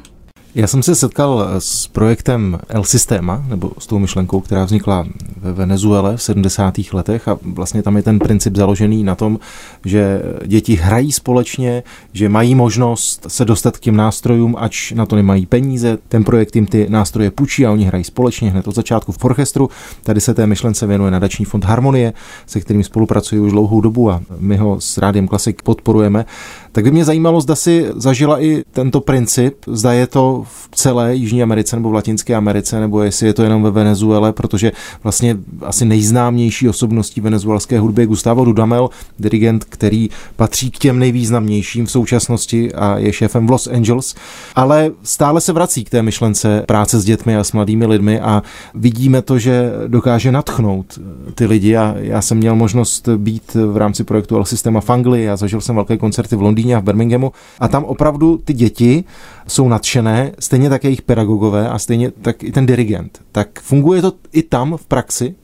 Já 0.56 0.66
jsem 0.66 0.82
se 0.82 0.94
setkal 0.94 1.46
s 1.58 1.86
projektem 1.86 2.58
El 2.68 2.84
Sistema, 2.84 3.44
nebo 3.48 3.72
s 3.78 3.86
tou 3.86 3.98
myšlenkou, 3.98 4.40
která 4.40 4.64
vznikla 4.64 5.06
ve 5.36 5.52
Venezuele 5.52 6.16
v 6.16 6.22
70. 6.22 6.74
letech 6.92 7.28
a 7.28 7.38
vlastně 7.42 7.82
tam 7.82 7.96
je 7.96 8.02
ten 8.02 8.18
princip 8.18 8.56
založený 8.56 9.04
na 9.04 9.14
tom, 9.14 9.38
že 9.84 10.22
děti 10.46 10.74
hrají 10.74 11.12
společně, 11.12 11.82
že 12.12 12.28
mají 12.28 12.54
možnost 12.54 13.26
se 13.28 13.44
dostat 13.44 13.76
k 13.76 13.80
těm 13.80 13.96
nástrojům, 13.96 14.56
ač 14.58 14.92
na 14.92 15.06
to 15.06 15.16
nemají 15.16 15.46
peníze. 15.46 15.98
Ten 16.08 16.24
projekt 16.24 16.56
jim 16.56 16.66
ty 16.66 16.86
nástroje 16.90 17.30
půjčí 17.30 17.66
a 17.66 17.72
oni 17.72 17.84
hrají 17.84 18.04
společně 18.04 18.50
hned 18.50 18.68
od 18.68 18.74
začátku 18.74 19.12
v 19.12 19.24
orchestru. 19.24 19.70
Tady 20.02 20.20
se 20.20 20.34
té 20.34 20.46
myšlence 20.46 20.86
věnuje 20.86 21.10
nadační 21.10 21.44
fond 21.44 21.64
Harmonie, 21.64 22.12
se 22.46 22.60
kterým 22.60 22.84
spolupracuji 22.84 23.40
už 23.40 23.52
dlouhou 23.52 23.80
dobu 23.80 24.10
a 24.10 24.20
my 24.38 24.56
ho 24.56 24.80
s 24.80 24.98
Rádiem 24.98 25.28
Klasik 25.28 25.62
podporujeme. 25.62 26.26
Tak 26.72 26.84
by 26.84 26.90
mě 26.90 27.04
zajímalo, 27.04 27.40
zda 27.40 27.54
si 27.54 27.86
zažila 27.96 28.42
i 28.42 28.62
tento 28.72 29.00
princip, 29.00 29.54
zda 29.66 29.92
je 29.92 30.06
to 30.06 30.43
v 30.44 30.68
celé 30.72 31.14
Jižní 31.14 31.42
Americe 31.42 31.76
nebo 31.76 31.90
v 31.90 31.94
Latinské 31.94 32.34
Americe, 32.34 32.80
nebo 32.80 33.02
jestli 33.02 33.26
je 33.26 33.34
to 33.34 33.42
jenom 33.42 33.62
ve 33.62 33.70
Venezuele, 33.70 34.32
protože 34.32 34.72
vlastně 35.02 35.36
asi 35.62 35.84
nejznámější 35.84 36.68
osobností 36.68 37.20
venezuelské 37.20 37.78
hudby 37.78 38.02
je 38.02 38.06
Gustavo 38.06 38.44
Dudamel, 38.44 38.90
dirigent, 39.18 39.64
který 39.64 40.08
patří 40.36 40.70
k 40.70 40.78
těm 40.78 40.98
nejvýznamnějším 40.98 41.86
v 41.86 41.90
současnosti 41.90 42.74
a 42.74 42.98
je 42.98 43.12
šéfem 43.12 43.46
v 43.46 43.50
Los 43.50 43.66
Angeles, 43.66 44.14
ale 44.54 44.90
stále 45.02 45.40
se 45.40 45.52
vrací 45.52 45.84
k 45.84 45.90
té 45.90 46.02
myšlence 46.02 46.64
práce 46.66 47.00
s 47.00 47.04
dětmi 47.04 47.36
a 47.36 47.44
s 47.44 47.52
mladými 47.52 47.86
lidmi 47.86 48.20
a 48.20 48.42
vidíme 48.74 49.22
to, 49.22 49.38
že 49.38 49.70
dokáže 49.86 50.32
natchnout 50.32 50.98
ty 51.34 51.46
lidi. 51.46 51.76
A 51.76 51.94
já 51.98 52.22
jsem 52.22 52.38
měl 52.38 52.56
možnost 52.56 53.08
být 53.16 53.54
v 53.54 53.76
rámci 53.76 54.04
projektu 54.04 54.36
El 54.36 54.44
Sistema 54.44 54.80
v 54.80 54.90
Anglii 54.90 55.28
a 55.28 55.36
zažil 55.36 55.60
jsem 55.60 55.74
velké 55.74 55.96
koncerty 55.96 56.36
v 56.36 56.42
Londýně 56.42 56.76
a 56.76 56.80
v 56.80 56.82
Birminghamu. 56.82 57.32
A 57.60 57.68
tam 57.68 57.84
opravdu 57.84 58.40
ty 58.44 58.52
děti 58.52 59.04
jsou 59.48 59.68
nadšené, 59.68 60.32
stejně 60.38 60.68
tak 60.68 60.84
jejich 60.84 61.02
pedagogové 61.02 61.68
a 61.68 61.78
stejně 61.78 62.10
tak 62.10 62.44
i 62.44 62.52
ten 62.52 62.66
dirigent. 62.66 63.18
Tak 63.32 63.60
funguje 63.60 64.02
to 64.02 64.12
i 64.32 64.42
tam 64.42 64.76
v 64.76 64.86
praxi? 64.86 65.34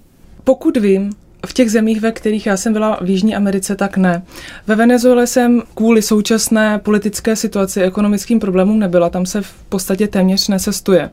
Pokud 0.45 0.77
vím, 0.77 1.13
v 1.47 1.53
těch 1.53 1.71
zemích, 1.71 2.01
ve 2.01 2.13
kterých 2.13 2.47
já 2.47 2.57
jsem 2.57 2.73
byla 2.73 2.99
v 3.03 3.11
Jižní 3.11 3.35
Americe, 3.37 3.77
tak 3.77 3.97
ne. 3.97 4.23
Ve 4.67 4.77
Venezuele 4.77 5.27
jsem 5.27 5.63
kvůli 5.75 6.03
současné 6.03 6.79
politické 6.79 7.37
situaci, 7.37 7.83
ekonomickým 7.83 8.41
problémům 8.41 8.79
nebyla. 8.79 9.11
Tam 9.11 9.27
se 9.27 9.43
v 9.43 9.53
podstatě 9.69 10.09
téměř 10.09 10.49
nesestuje 10.49 11.11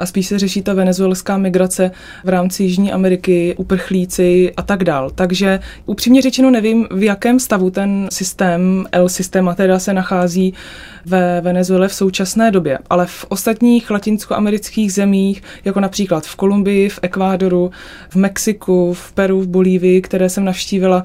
a 0.00 0.06
spíš 0.06 0.26
se 0.26 0.38
řeší 0.38 0.62
ta 0.62 0.74
venezuelská 0.74 1.38
migrace 1.38 1.90
v 2.24 2.28
rámci 2.28 2.62
Jižní 2.62 2.92
Ameriky, 2.92 3.54
uprchlíci 3.58 4.52
a 4.56 4.62
tak 4.62 4.84
dál. 4.84 5.10
Takže 5.10 5.60
upřímně 5.86 6.22
řečeno 6.22 6.50
nevím, 6.50 6.86
v 6.90 7.02
jakém 7.02 7.40
stavu 7.40 7.70
ten 7.70 8.08
systém, 8.12 8.86
L 8.92 9.08
systém 9.08 9.54
teda 9.56 9.78
se 9.78 9.94
nachází 9.94 10.54
ve 11.04 11.40
Venezuele 11.40 11.88
v 11.88 11.94
současné 11.94 12.50
době, 12.50 12.78
ale 12.90 13.06
v 13.06 13.26
ostatních 13.28 13.90
latinskoamerických 13.90 14.92
zemích, 14.92 15.42
jako 15.64 15.80
například 15.80 16.26
v 16.26 16.36
Kolumbii, 16.36 16.88
v 16.88 16.98
Ekvádoru, 17.02 17.70
v 18.08 18.16
Mexiku, 18.16 18.94
v 18.94 19.12
Peru, 19.12 19.40
v 19.40 19.48
Bolívii, 19.48 20.00
které 20.00 20.28
jsem 20.28 20.44
navštívila, 20.44 21.04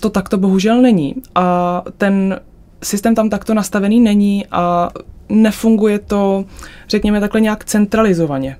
to 0.00 0.10
takto 0.10 0.38
bohužel 0.38 0.82
není. 0.82 1.14
A 1.34 1.82
ten 1.98 2.40
systém 2.84 3.14
tam 3.14 3.30
takto 3.30 3.54
nastavený 3.54 4.00
není 4.00 4.46
a 4.50 4.90
nefunguje 5.28 5.98
to, 5.98 6.44
řekněme 6.88 7.20
takhle 7.20 7.40
nějak 7.40 7.64
centralizovaně. 7.64 8.56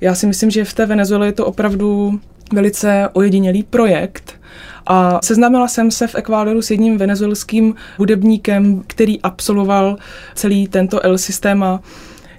Já 0.00 0.14
si 0.14 0.26
myslím, 0.26 0.50
že 0.50 0.64
v 0.64 0.74
té 0.74 0.86
Venezuele 0.86 1.26
je 1.26 1.32
to 1.32 1.46
opravdu 1.46 2.20
velice 2.52 3.08
ojedinělý 3.12 3.62
projekt 3.62 4.40
a 4.86 5.18
seznámila 5.22 5.68
jsem 5.68 5.90
se 5.90 6.06
v 6.06 6.14
Ekvádoru 6.14 6.62
s 6.62 6.70
jedním 6.70 6.98
venezuelským 6.98 7.74
hudebníkem, 7.98 8.82
který 8.86 9.22
absolvoval 9.22 9.96
celý 10.34 10.68
tento 10.68 11.04
L 11.04 11.18
systém 11.18 11.62
a 11.62 11.80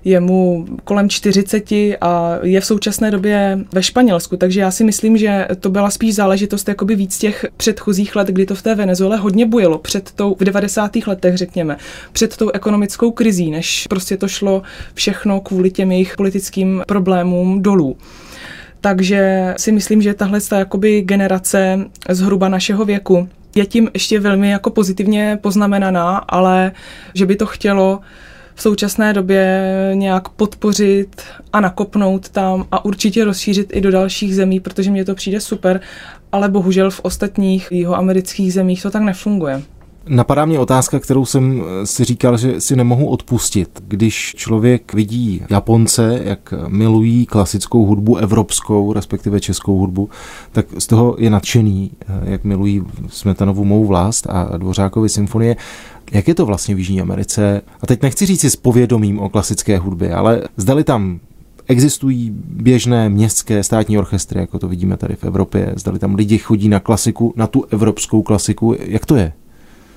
je 0.05 0.19
mu 0.19 0.65
kolem 0.83 1.09
40 1.09 1.71
a 2.01 2.37
je 2.41 2.61
v 2.61 2.65
současné 2.65 3.11
době 3.11 3.59
ve 3.73 3.83
Španělsku, 3.83 4.37
takže 4.37 4.59
já 4.59 4.71
si 4.71 4.83
myslím, 4.83 5.17
že 5.17 5.47
to 5.59 5.69
byla 5.69 5.89
spíš 5.89 6.15
záležitost 6.15 6.67
jakoby 6.67 6.95
víc 6.95 7.17
těch 7.17 7.45
předchozích 7.57 8.15
let, 8.15 8.27
kdy 8.27 8.45
to 8.45 8.55
v 8.55 8.61
té 8.61 8.75
Venezuele 8.75 9.17
hodně 9.17 9.45
bujelo, 9.45 9.77
před 9.77 10.11
tou, 10.11 10.35
v 10.39 10.43
90. 10.43 10.91
letech 11.07 11.37
řekněme, 11.37 11.77
před 12.11 12.37
tou 12.37 12.49
ekonomickou 12.49 13.11
krizí, 13.11 13.51
než 13.51 13.87
prostě 13.89 14.17
to 14.17 14.27
šlo 14.27 14.61
všechno 14.93 15.41
kvůli 15.41 15.71
těm 15.71 15.91
jejich 15.91 16.15
politickým 16.17 16.83
problémům 16.87 17.61
dolů. 17.61 17.97
Takže 18.81 19.53
si 19.57 19.71
myslím, 19.71 20.01
že 20.01 20.13
tahle 20.13 20.39
jakoby 20.57 21.01
generace 21.01 21.79
zhruba 22.09 22.49
našeho 22.49 22.85
věku 22.85 23.29
je 23.55 23.65
tím 23.65 23.89
ještě 23.93 24.19
velmi 24.19 24.49
jako 24.49 24.69
pozitivně 24.69 25.39
poznamenaná, 25.41 26.17
ale 26.17 26.71
že 27.13 27.25
by 27.25 27.35
to 27.35 27.45
chtělo 27.45 27.99
v 28.59 28.61
současné 28.61 29.13
době 29.13 29.71
nějak 29.93 30.29
podpořit 30.29 31.21
a 31.53 31.59
nakopnout 31.59 32.29
tam 32.29 32.65
a 32.71 32.85
určitě 32.85 33.25
rozšířit 33.25 33.69
i 33.73 33.81
do 33.81 33.91
dalších 33.91 34.35
zemí, 34.35 34.59
protože 34.59 34.91
mně 34.91 35.05
to 35.05 35.15
přijde 35.15 35.41
super, 35.41 35.81
ale 36.31 36.49
bohužel 36.49 36.91
v 36.91 36.99
ostatních 36.99 37.67
jihoamerických 37.71 38.53
zemích 38.53 38.81
to 38.81 38.91
tak 38.91 39.01
nefunguje. 39.01 39.61
Napadá 40.07 40.45
mě 40.45 40.59
otázka, 40.59 40.99
kterou 40.99 41.25
jsem 41.25 41.63
si 41.83 42.03
říkal, 42.03 42.37
že 42.37 42.61
si 42.61 42.75
nemohu 42.75 43.07
odpustit. 43.07 43.83
Když 43.87 44.33
člověk 44.37 44.93
vidí 44.93 45.41
Japonce, 45.49 46.21
jak 46.23 46.53
milují 46.67 47.25
klasickou 47.25 47.85
hudbu, 47.85 48.17
evropskou, 48.17 48.93
respektive 48.93 49.39
českou 49.39 49.77
hudbu, 49.77 50.09
tak 50.51 50.65
z 50.77 50.87
toho 50.87 51.15
je 51.19 51.29
nadšený, 51.29 51.91
jak 52.23 52.43
milují 52.43 52.83
Smetanovu 53.07 53.65
mou 53.65 53.85
vlast 53.85 54.27
a 54.29 54.57
Dvořákovi 54.57 55.09
symfonie. 55.09 55.55
Jak 56.11 56.27
je 56.27 56.35
to 56.35 56.45
vlastně 56.45 56.75
v 56.75 56.77
Jižní 56.77 57.01
Americe? 57.01 57.61
A 57.81 57.87
teď 57.87 58.01
nechci 58.01 58.25
říct 58.25 58.41
si 58.41 58.49
s 58.49 58.55
povědomím 58.55 59.19
o 59.19 59.29
klasické 59.29 59.77
hudbě, 59.77 60.13
ale 60.13 60.43
zdali 60.57 60.83
tam 60.83 61.19
Existují 61.71 62.31
běžné 62.45 63.09
městské 63.09 63.63
státní 63.63 63.97
orchestry, 63.97 64.39
jako 64.39 64.59
to 64.59 64.67
vidíme 64.67 64.97
tady 64.97 65.15
v 65.15 65.23
Evropě. 65.23 65.73
Zdali 65.75 65.99
tam 65.99 66.15
lidi 66.15 66.37
chodí 66.37 66.69
na 66.69 66.79
klasiku, 66.79 67.33
na 67.35 67.47
tu 67.47 67.65
evropskou 67.69 68.21
klasiku. 68.21 68.75
Jak 68.79 69.05
to 69.05 69.15
je? 69.15 69.33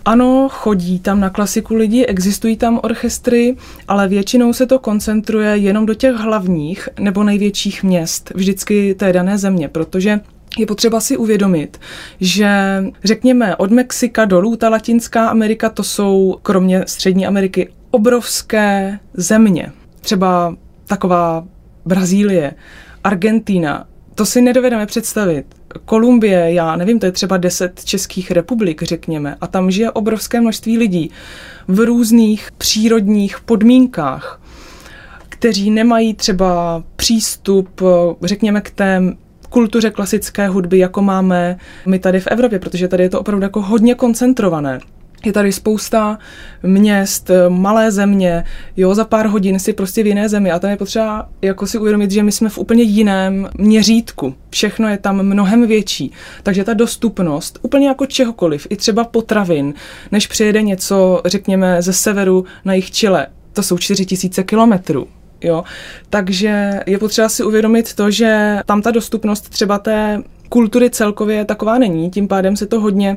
Ano, 0.04 0.48
chodí 0.52 0.98
tam 0.98 1.20
na 1.20 1.30
klasiku 1.30 1.74
lidi, 1.74 2.06
existují 2.06 2.56
tam 2.56 2.80
orchestry, 2.82 3.56
ale 3.88 4.08
většinou 4.08 4.52
se 4.52 4.66
to 4.66 4.78
koncentruje 4.78 5.56
jenom 5.56 5.86
do 5.86 5.94
těch 5.94 6.14
hlavních 6.14 6.88
nebo 7.00 7.24
největších 7.24 7.82
měst, 7.82 8.32
vždycky 8.34 8.94
té 8.94 9.12
dané 9.12 9.38
země, 9.38 9.68
protože 9.68 10.20
je 10.58 10.66
potřeba 10.66 11.00
si 11.00 11.16
uvědomit, 11.16 11.80
že 12.20 12.50
řekněme 13.04 13.56
od 13.56 13.70
Mexika 13.70 14.24
dolů 14.24 14.56
ta 14.56 14.68
Latinská 14.68 15.28
Amerika 15.28 15.68
to 15.68 15.82
jsou 15.82 16.38
kromě 16.42 16.84
Střední 16.86 17.26
Ameriky 17.26 17.68
obrovské 17.90 18.98
země. 19.14 19.72
Třeba 20.00 20.56
taková 20.86 21.44
Brazílie, 21.84 22.52
Argentína, 23.04 23.86
to 24.14 24.26
si 24.26 24.40
nedovedeme 24.40 24.86
představit. 24.86 25.46
Kolumbie, 25.84 26.52
já 26.52 26.76
nevím, 26.76 26.98
to 26.98 27.06
je 27.06 27.12
třeba 27.12 27.36
deset 27.36 27.84
českých 27.84 28.30
republik, 28.30 28.82
řekněme, 28.82 29.36
a 29.40 29.46
tam 29.46 29.70
žije 29.70 29.90
obrovské 29.90 30.40
množství 30.40 30.78
lidí 30.78 31.10
v 31.68 31.80
různých 31.80 32.52
přírodních 32.58 33.40
podmínkách, 33.40 34.40
kteří 35.28 35.70
nemají 35.70 36.14
třeba 36.14 36.82
přístup, 36.96 37.82
řekněme, 38.22 38.60
k 38.60 38.70
té 38.70 39.02
kultuře 39.50 39.90
klasické 39.90 40.48
hudby, 40.48 40.78
jako 40.78 41.02
máme 41.02 41.58
my 41.86 41.98
tady 41.98 42.20
v 42.20 42.26
Evropě, 42.26 42.58
protože 42.58 42.88
tady 42.88 43.02
je 43.02 43.10
to 43.10 43.20
opravdu 43.20 43.42
jako 43.42 43.62
hodně 43.62 43.94
koncentrované. 43.94 44.80
Je 45.24 45.32
tady 45.32 45.52
spousta 45.52 46.18
měst, 46.62 47.30
malé 47.48 47.90
země, 47.90 48.44
jo, 48.76 48.94
za 48.94 49.04
pár 49.04 49.26
hodin 49.26 49.58
si 49.58 49.72
prostě 49.72 50.02
v 50.02 50.06
jiné 50.06 50.28
zemi 50.28 50.50
a 50.50 50.58
tam 50.58 50.70
je 50.70 50.76
potřeba 50.76 51.28
jako 51.42 51.66
si 51.66 51.78
uvědomit, 51.78 52.10
že 52.10 52.22
my 52.22 52.32
jsme 52.32 52.48
v 52.48 52.58
úplně 52.58 52.82
jiném 52.82 53.48
měřítku. 53.58 54.34
Všechno 54.50 54.88
je 54.88 54.98
tam 54.98 55.22
mnohem 55.22 55.66
větší. 55.66 56.12
Takže 56.42 56.64
ta 56.64 56.74
dostupnost, 56.74 57.58
úplně 57.62 57.88
jako 57.88 58.06
čehokoliv, 58.06 58.66
i 58.70 58.76
třeba 58.76 59.04
potravin, 59.04 59.74
než 60.12 60.26
přijede 60.26 60.62
něco, 60.62 61.22
řekněme, 61.24 61.82
ze 61.82 61.92
severu 61.92 62.44
na 62.64 62.74
jich 62.74 62.90
Chile, 62.90 63.26
to 63.52 63.62
jsou 63.62 63.78
4000 63.78 64.44
kilometrů. 64.44 65.08
Jo? 65.44 65.64
Takže 66.10 66.80
je 66.86 66.98
potřeba 66.98 67.28
si 67.28 67.44
uvědomit 67.44 67.94
to, 67.94 68.10
že 68.10 68.58
tam 68.66 68.82
ta 68.82 68.90
dostupnost 68.90 69.48
třeba 69.48 69.78
té 69.78 70.22
kultury 70.48 70.90
celkově 70.90 71.44
taková 71.44 71.78
není, 71.78 72.10
tím 72.10 72.28
pádem 72.28 72.56
se 72.56 72.66
to 72.66 72.80
hodně 72.80 73.16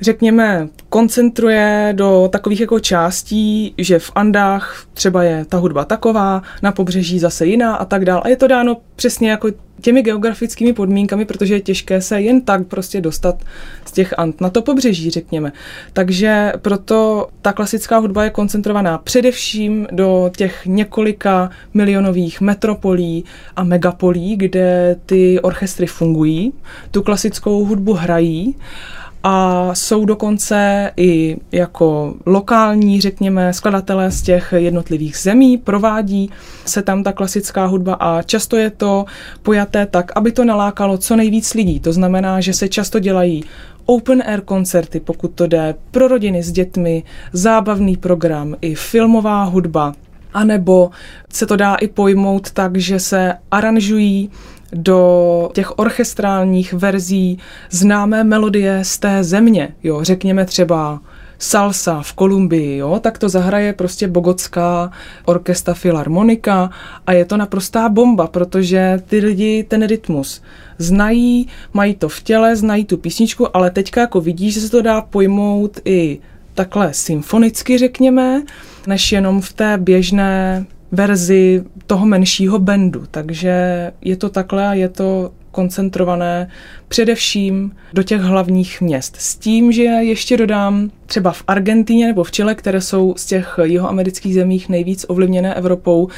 řekněme, 0.00 0.68
koncentruje 0.88 1.92
do 1.96 2.28
takových 2.32 2.60
jako 2.60 2.80
částí, 2.80 3.74
že 3.78 3.98
v 3.98 4.12
Andách 4.14 4.86
třeba 4.94 5.22
je 5.22 5.44
ta 5.44 5.56
hudba 5.56 5.84
taková, 5.84 6.42
na 6.62 6.72
pobřeží 6.72 7.18
zase 7.18 7.46
jiná 7.46 7.74
a 7.74 7.84
tak 7.84 8.04
dál. 8.04 8.22
A 8.24 8.28
je 8.28 8.36
to 8.36 8.46
dáno 8.46 8.76
přesně 8.96 9.30
jako 9.30 9.48
těmi 9.80 10.02
geografickými 10.02 10.72
podmínkami, 10.72 11.24
protože 11.24 11.54
je 11.54 11.60
těžké 11.60 12.00
se 12.00 12.20
jen 12.20 12.40
tak 12.40 12.66
prostě 12.66 13.00
dostat 13.00 13.42
z 13.84 13.92
těch 13.92 14.18
Ant 14.18 14.40
na 14.40 14.50
to 14.50 14.62
pobřeží, 14.62 15.10
řekněme. 15.10 15.52
Takže 15.92 16.52
proto 16.62 17.28
ta 17.42 17.52
klasická 17.52 17.98
hudba 17.98 18.24
je 18.24 18.30
koncentrovaná 18.30 18.98
především 18.98 19.86
do 19.92 20.30
těch 20.36 20.66
několika 20.66 21.50
milionových 21.74 22.40
metropolí 22.40 23.24
a 23.56 23.64
megapolí, 23.64 24.36
kde 24.36 24.96
ty 25.06 25.40
orchestry 25.40 25.86
fungují, 25.86 26.52
tu 26.90 27.02
klasickou 27.02 27.64
hudbu 27.64 27.92
hrají 27.92 28.56
a 29.26 29.70
jsou 29.74 30.04
dokonce 30.04 30.90
i 30.96 31.36
jako 31.52 32.14
lokální, 32.26 33.00
řekněme, 33.00 33.52
skladatelé 33.52 34.10
z 34.10 34.22
těch 34.22 34.54
jednotlivých 34.56 35.16
zemí, 35.16 35.58
provádí 35.58 36.30
se 36.64 36.82
tam 36.82 37.02
ta 37.02 37.12
klasická 37.12 37.66
hudba 37.66 37.94
a 37.94 38.22
často 38.22 38.56
je 38.56 38.70
to 38.70 39.04
pojaté 39.42 39.86
tak, 39.86 40.12
aby 40.14 40.32
to 40.32 40.44
nalákalo 40.44 40.98
co 40.98 41.16
nejvíc 41.16 41.54
lidí. 41.54 41.80
To 41.80 41.92
znamená, 41.92 42.40
že 42.40 42.52
se 42.52 42.68
často 42.68 42.98
dělají 42.98 43.44
open 43.86 44.22
air 44.26 44.40
koncerty, 44.40 45.00
pokud 45.00 45.28
to 45.28 45.46
jde, 45.46 45.74
pro 45.90 46.08
rodiny 46.08 46.42
s 46.42 46.52
dětmi, 46.52 47.02
zábavný 47.32 47.96
program, 47.96 48.54
i 48.60 48.74
filmová 48.74 49.44
hudba, 49.44 49.94
anebo 50.34 50.90
se 51.32 51.46
to 51.46 51.56
dá 51.56 51.74
i 51.74 51.88
pojmout 51.88 52.50
tak, 52.50 52.76
že 52.76 53.00
se 53.00 53.34
aranžují 53.50 54.30
do 54.72 55.50
těch 55.54 55.78
orchestrálních 55.78 56.72
verzí 56.72 57.38
známé 57.70 58.24
melodie 58.24 58.84
z 58.84 58.98
té 58.98 59.24
země, 59.24 59.68
jo, 59.82 60.04
řekněme 60.04 60.44
třeba 60.44 61.00
salsa 61.38 62.02
v 62.02 62.12
Kolumbii, 62.12 62.76
jo, 62.76 62.98
tak 63.00 63.18
to 63.18 63.28
zahraje 63.28 63.72
prostě 63.72 64.08
bogotská 64.08 64.90
orkestra 65.24 65.74
Filharmonika 65.74 66.70
a 67.06 67.12
je 67.12 67.24
to 67.24 67.36
naprostá 67.36 67.88
bomba, 67.88 68.26
protože 68.26 69.02
ty 69.06 69.18
lidi 69.18 69.64
ten 69.68 69.86
rytmus 69.86 70.42
znají, 70.78 71.48
mají 71.72 71.94
to 71.94 72.08
v 72.08 72.22
těle, 72.22 72.56
znají 72.56 72.84
tu 72.84 72.96
písničku, 72.96 73.56
ale 73.56 73.70
teďka 73.70 74.00
jako 74.00 74.20
vidíš, 74.20 74.54
že 74.54 74.60
se 74.60 74.70
to 74.70 74.82
dá 74.82 75.00
pojmout 75.00 75.78
i 75.84 76.18
takhle 76.54 76.94
symfonicky, 76.94 77.78
řekněme, 77.78 78.42
než 78.86 79.12
jenom 79.12 79.40
v 79.40 79.52
té 79.52 79.78
běžné 79.78 80.66
verzi 80.94 81.64
toho 81.86 82.06
menšího 82.06 82.58
bendu. 82.58 83.04
Takže 83.10 83.52
je 84.00 84.16
to 84.16 84.28
takhle 84.28 84.68
a 84.68 84.74
je 84.74 84.88
to 84.88 85.32
koncentrované 85.50 86.48
především 86.88 87.72
do 87.92 88.02
těch 88.02 88.20
hlavních 88.20 88.80
měst. 88.80 89.16
S 89.18 89.36
tím, 89.36 89.72
že 89.72 89.82
ještě 89.82 90.36
dodám 90.36 90.90
třeba 91.06 91.32
v 91.32 91.44
Argentíně 91.46 92.06
nebo 92.06 92.24
v 92.24 92.30
Chile, 92.30 92.54
které 92.54 92.80
jsou 92.80 93.14
z 93.16 93.26
těch 93.26 93.58
jihoamerických 93.62 94.34
zemích 94.34 94.68
nejvíc 94.68 95.06
ovlivněné 95.08 95.54
Evropou, 95.54 96.08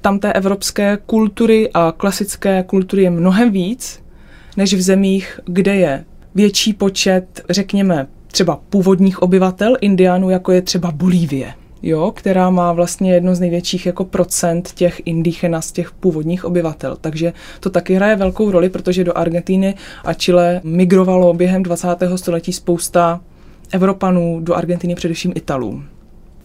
tam 0.00 0.18
té 0.18 0.32
evropské 0.32 0.98
kultury 1.06 1.70
a 1.74 1.92
klasické 1.96 2.62
kultury 2.62 3.02
je 3.02 3.10
mnohem 3.10 3.50
víc, 3.50 4.02
než 4.56 4.74
v 4.74 4.80
zemích, 4.80 5.40
kde 5.44 5.74
je 5.76 6.04
větší 6.34 6.72
počet, 6.72 7.44
řekněme, 7.50 8.06
třeba 8.26 8.60
původních 8.70 9.22
obyvatel 9.22 9.76
indiánů, 9.80 10.30
jako 10.30 10.52
je 10.52 10.62
třeba 10.62 10.90
Bolívie 10.90 11.54
jo, 11.82 12.12
která 12.16 12.50
má 12.50 12.72
vlastně 12.72 13.14
jedno 13.14 13.34
z 13.34 13.40
největších 13.40 13.86
jako 13.86 14.04
procent 14.04 14.72
těch 14.72 15.02
indíchena 15.04 15.60
z 15.60 15.72
těch 15.72 15.92
původních 15.92 16.44
obyvatel. 16.44 16.96
Takže 17.00 17.32
to 17.60 17.70
taky 17.70 17.94
hraje 17.94 18.16
velkou 18.16 18.50
roli, 18.50 18.68
protože 18.68 19.04
do 19.04 19.18
Argentíny 19.18 19.74
a 20.04 20.14
Chile 20.14 20.60
migrovalo 20.64 21.34
během 21.34 21.62
20. 21.62 21.88
století 22.16 22.52
spousta 22.52 23.20
Evropanů, 23.72 24.40
do 24.40 24.54
Argentiny 24.54 24.94
především 24.94 25.32
Italů. 25.36 25.82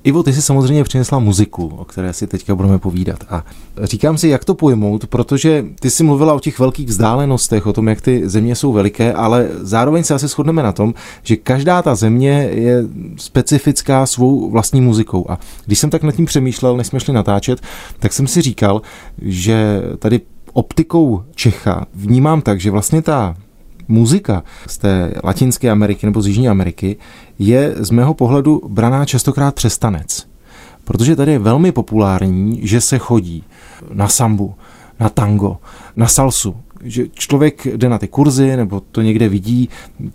Ivo, 0.07 0.23
ty 0.23 0.33
si 0.33 0.41
samozřejmě 0.41 0.83
přinesla 0.83 1.19
muziku, 1.19 1.73
o 1.77 1.85
které 1.85 2.13
si 2.13 2.27
teďka 2.27 2.55
budeme 2.55 2.79
povídat. 2.79 3.23
A 3.29 3.43
říkám 3.83 4.17
si, 4.17 4.27
jak 4.27 4.45
to 4.45 4.55
pojmout, 4.55 5.07
protože 5.07 5.65
ty 5.79 5.89
si 5.89 6.03
mluvila 6.03 6.33
o 6.33 6.39
těch 6.39 6.59
velkých 6.59 6.87
vzdálenostech, 6.87 7.67
o 7.67 7.73
tom, 7.73 7.87
jak 7.87 8.01
ty 8.01 8.29
země 8.29 8.55
jsou 8.55 8.73
veliké, 8.73 9.13
ale 9.13 9.47
zároveň 9.61 10.03
se 10.03 10.13
asi 10.13 10.27
shodneme 10.27 10.63
na 10.63 10.71
tom, 10.71 10.93
že 11.23 11.35
každá 11.35 11.81
ta 11.81 11.95
země 11.95 12.49
je 12.51 12.83
specifická 13.17 14.05
svou 14.05 14.49
vlastní 14.49 14.81
muzikou. 14.81 15.31
A 15.31 15.39
když 15.65 15.79
jsem 15.79 15.89
tak 15.89 16.03
nad 16.03 16.15
tím 16.15 16.25
přemýšlel, 16.25 16.77
než 16.77 16.87
jsme 16.87 16.99
šli 16.99 17.13
natáčet, 17.13 17.61
tak 17.99 18.13
jsem 18.13 18.27
si 18.27 18.41
říkal, 18.41 18.81
že 19.21 19.81
tady 19.99 20.21
optikou 20.53 21.23
Čecha 21.35 21.85
vnímám 21.93 22.41
tak, 22.41 22.59
že 22.59 22.71
vlastně 22.71 23.01
ta 23.01 23.35
muzika 23.87 24.43
z 24.67 24.77
té 24.77 25.13
Latinské 25.23 25.69
Ameriky 25.69 26.05
nebo 26.05 26.21
z 26.21 26.27
Jižní 26.27 26.49
Ameriky 26.49 26.97
je 27.39 27.75
z 27.77 27.91
mého 27.91 28.13
pohledu 28.13 28.61
braná 28.67 29.05
častokrát 29.05 29.55
přes 29.55 29.77
tanec. 29.77 30.27
Protože 30.83 31.15
tady 31.15 31.31
je 31.31 31.39
velmi 31.39 31.71
populární, 31.71 32.59
že 32.63 32.81
se 32.81 32.97
chodí 32.97 33.43
na 33.93 34.07
sambu, 34.07 34.55
na 34.99 35.09
tango, 35.09 35.57
na 35.95 36.07
salsu, 36.07 36.55
že 36.83 37.05
člověk 37.13 37.65
jde 37.65 37.89
na 37.89 37.97
ty 37.97 38.07
kurzy 38.07 38.57
nebo 38.57 38.79
to 38.91 39.01
někde 39.01 39.29
vidí, 39.29 39.69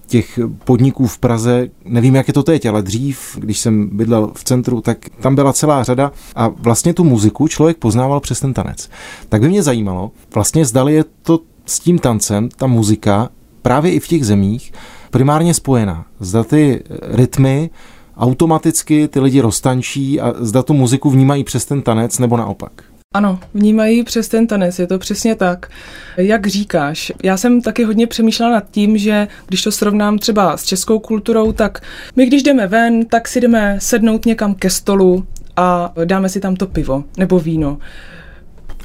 těch 0.07 0.39
podniků 0.65 1.07
v 1.07 1.19
Praze, 1.19 1.69
nevím, 1.85 2.15
jak 2.15 2.29
je 2.29 2.35
to 2.35 2.43
teď, 2.43 2.67
ale 2.67 2.83
dřív, 2.83 3.37
když 3.41 3.59
jsem 3.59 3.91
bydlel 3.93 4.31
v 4.35 4.45
centru, 4.45 4.81
tak 4.81 4.99
tam 5.21 5.35
byla 5.35 5.53
celá 5.53 5.83
řada 5.83 6.13
a 6.37 6.49
vlastně 6.49 6.95
tu 6.95 7.05
muziku 7.05 7.49
člověk 7.49 7.77
poznával 7.77 8.21
přes 8.21 8.41
ten 8.41 8.55
tanec. 8.55 8.91
Tak 9.29 9.41
by 9.41 9.49
mě 9.49 9.63
zajímalo, 9.63 10.11
vlastně 10.35 10.67
zdali 10.67 10.95
je 10.95 11.05
to 11.23 11.41
s 11.67 11.81
tím 11.81 11.99
tancem, 11.99 12.49
ta 12.57 12.67
muzika, 12.67 13.29
právě 13.63 13.93
i 13.93 14.01
v 14.01 14.09
těch 14.09 14.27
zemích 14.27 14.73
primárně 15.11 15.55
spojená. 15.55 16.07
Zda 16.21 16.45
ty 16.45 16.83
rytmy 17.03 17.71
automaticky 18.17 19.09
ty 19.09 19.21
lidi 19.21 19.41
roztančí 19.41 20.21
a 20.21 20.35
zda 20.39 20.63
tu 20.63 20.75
muziku 20.75 21.11
vnímají 21.11 21.45
přes 21.45 21.65
ten 21.65 21.83
tanec 21.83 22.19
nebo 22.19 22.37
naopak. 22.37 22.73
Ano, 23.15 23.39
vnímají 23.55 24.05
přes 24.05 24.29
ten 24.29 24.47
tanec, 24.47 24.79
je 24.79 24.87
to 24.87 24.99
přesně 24.99 25.35
tak. 25.35 25.71
Jak 26.17 26.47
říkáš, 26.47 27.13
já 27.23 27.37
jsem 27.37 27.63
taky 27.63 27.85
hodně 27.85 28.07
přemýšlela 28.07 28.53
nad 28.53 28.71
tím, 28.71 28.99
že 28.99 29.29
když 29.47 29.63
to 29.63 29.73
srovnám 29.73 30.19
třeba 30.19 30.57
s 30.57 30.65
českou 30.65 30.99
kulturou, 30.99 31.53
tak 31.53 31.83
my 32.17 32.27
když 32.27 32.43
jdeme 32.43 32.67
ven, 32.67 33.07
tak 33.07 33.29
si 33.29 33.41
jdeme 33.41 33.77
sednout 33.81 34.27
někam 34.27 34.55
ke 34.55 34.71
stolu 34.71 35.27
a 35.57 35.93
dáme 36.05 36.29
si 36.29 36.41
tam 36.41 36.57
to 36.57 36.67
pivo 36.67 37.05
nebo 37.19 37.39
víno. 37.39 37.79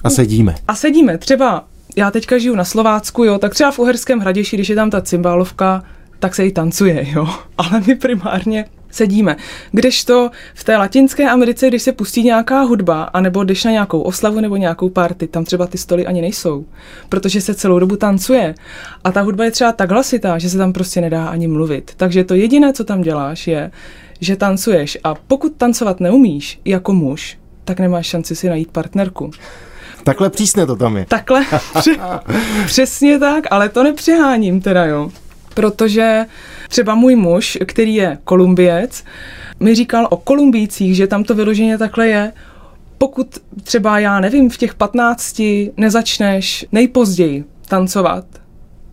A 0.04 0.10
sedíme. 0.10 0.56
A 0.68 0.76
sedíme. 0.76 1.18
Třeba 1.18 1.66
já 1.98 2.12
teďka 2.12 2.38
žiju 2.38 2.56
na 2.56 2.64
Slovácku, 2.64 3.24
jo, 3.24 3.38
tak 3.38 3.54
třeba 3.54 3.72
v 3.72 3.80
Uherském 3.80 4.20
Hraděši, 4.20 4.56
když 4.56 4.70
je 4.70 4.76
tam 4.76 4.90
ta 4.90 5.02
cymbálovka, 5.02 5.84
tak 6.20 6.36
se 6.36 6.46
jí 6.46 6.52
tancuje, 6.52 7.08
jo. 7.10 7.28
Ale 7.58 7.82
my 7.88 7.96
primárně 7.96 8.66
sedíme. 8.92 9.36
Kdežto 9.72 10.30
v 10.54 10.64
té 10.64 10.78
latinské 10.78 11.30
Americe, 11.30 11.68
když 11.68 11.82
se 11.82 11.92
pustí 11.92 12.24
nějaká 12.24 12.62
hudba, 12.62 13.04
anebo 13.04 13.44
když 13.44 13.64
na 13.64 13.72
nějakou 13.72 14.02
oslavu 14.02 14.40
nebo 14.40 14.56
nějakou 14.56 14.90
party, 14.90 15.28
tam 15.28 15.46
třeba 15.46 15.68
ty 15.68 15.78
stoly 15.78 16.06
ani 16.06 16.22
nejsou, 16.22 16.66
protože 17.10 17.42
se 17.42 17.54
celou 17.54 17.80
dobu 17.80 17.96
tancuje. 17.96 18.56
A 19.04 19.12
ta 19.12 19.22
hudba 19.22 19.46
je 19.46 19.52
třeba 19.52 19.72
tak 19.72 19.92
hlasitá, 19.92 20.38
že 20.38 20.50
se 20.50 20.58
tam 20.58 20.74
prostě 20.74 21.02
nedá 21.02 21.28
ani 21.28 21.48
mluvit. 21.48 21.92
Takže 21.98 22.24
to 22.24 22.36
jediné, 22.36 22.74
co 22.74 22.84
tam 22.84 23.02
děláš, 23.02 23.48
je, 23.48 23.72
že 24.20 24.36
tancuješ. 24.36 24.98
A 25.04 25.16
pokud 25.16 25.56
tancovat 25.58 26.00
neumíš 26.00 26.60
jako 26.66 26.94
muž, 26.94 27.38
tak 27.66 27.80
nemáš 27.80 28.08
šanci 28.08 28.36
si 28.36 28.50
najít 28.50 28.72
partnerku. 28.72 29.32
Takhle 30.08 30.30
přísně 30.30 30.66
to 30.66 30.76
tam 30.76 30.98
je. 30.98 31.06
Takhle, 31.06 31.46
přesně 32.66 33.20
tak, 33.20 33.44
ale 33.52 33.70
to 33.70 33.84
nepřeháním 33.84 34.62
teda, 34.62 34.86
jo. 34.86 35.12
Protože 35.54 36.26
třeba 36.70 36.96
můj 36.96 37.16
muž, 37.16 37.58
který 37.66 37.96
je 37.96 38.18
kolumbiec, 38.24 39.04
mi 39.60 39.76
říkal 39.76 40.08
o 40.10 40.18
Kolumbících, 40.18 40.96
že 40.96 41.08
tam 41.08 41.24
to 41.24 41.36
vyloženě 41.36 41.78
takhle 41.78 42.08
je. 42.08 42.34
Pokud 42.98 43.38
třeba, 43.64 44.00
já 44.00 44.20
nevím, 44.20 44.50
v 44.50 44.58
těch 44.58 44.76
15 44.76 45.42
nezačneš 45.78 46.66
nejpozději 46.72 47.44
tancovat, 47.68 48.26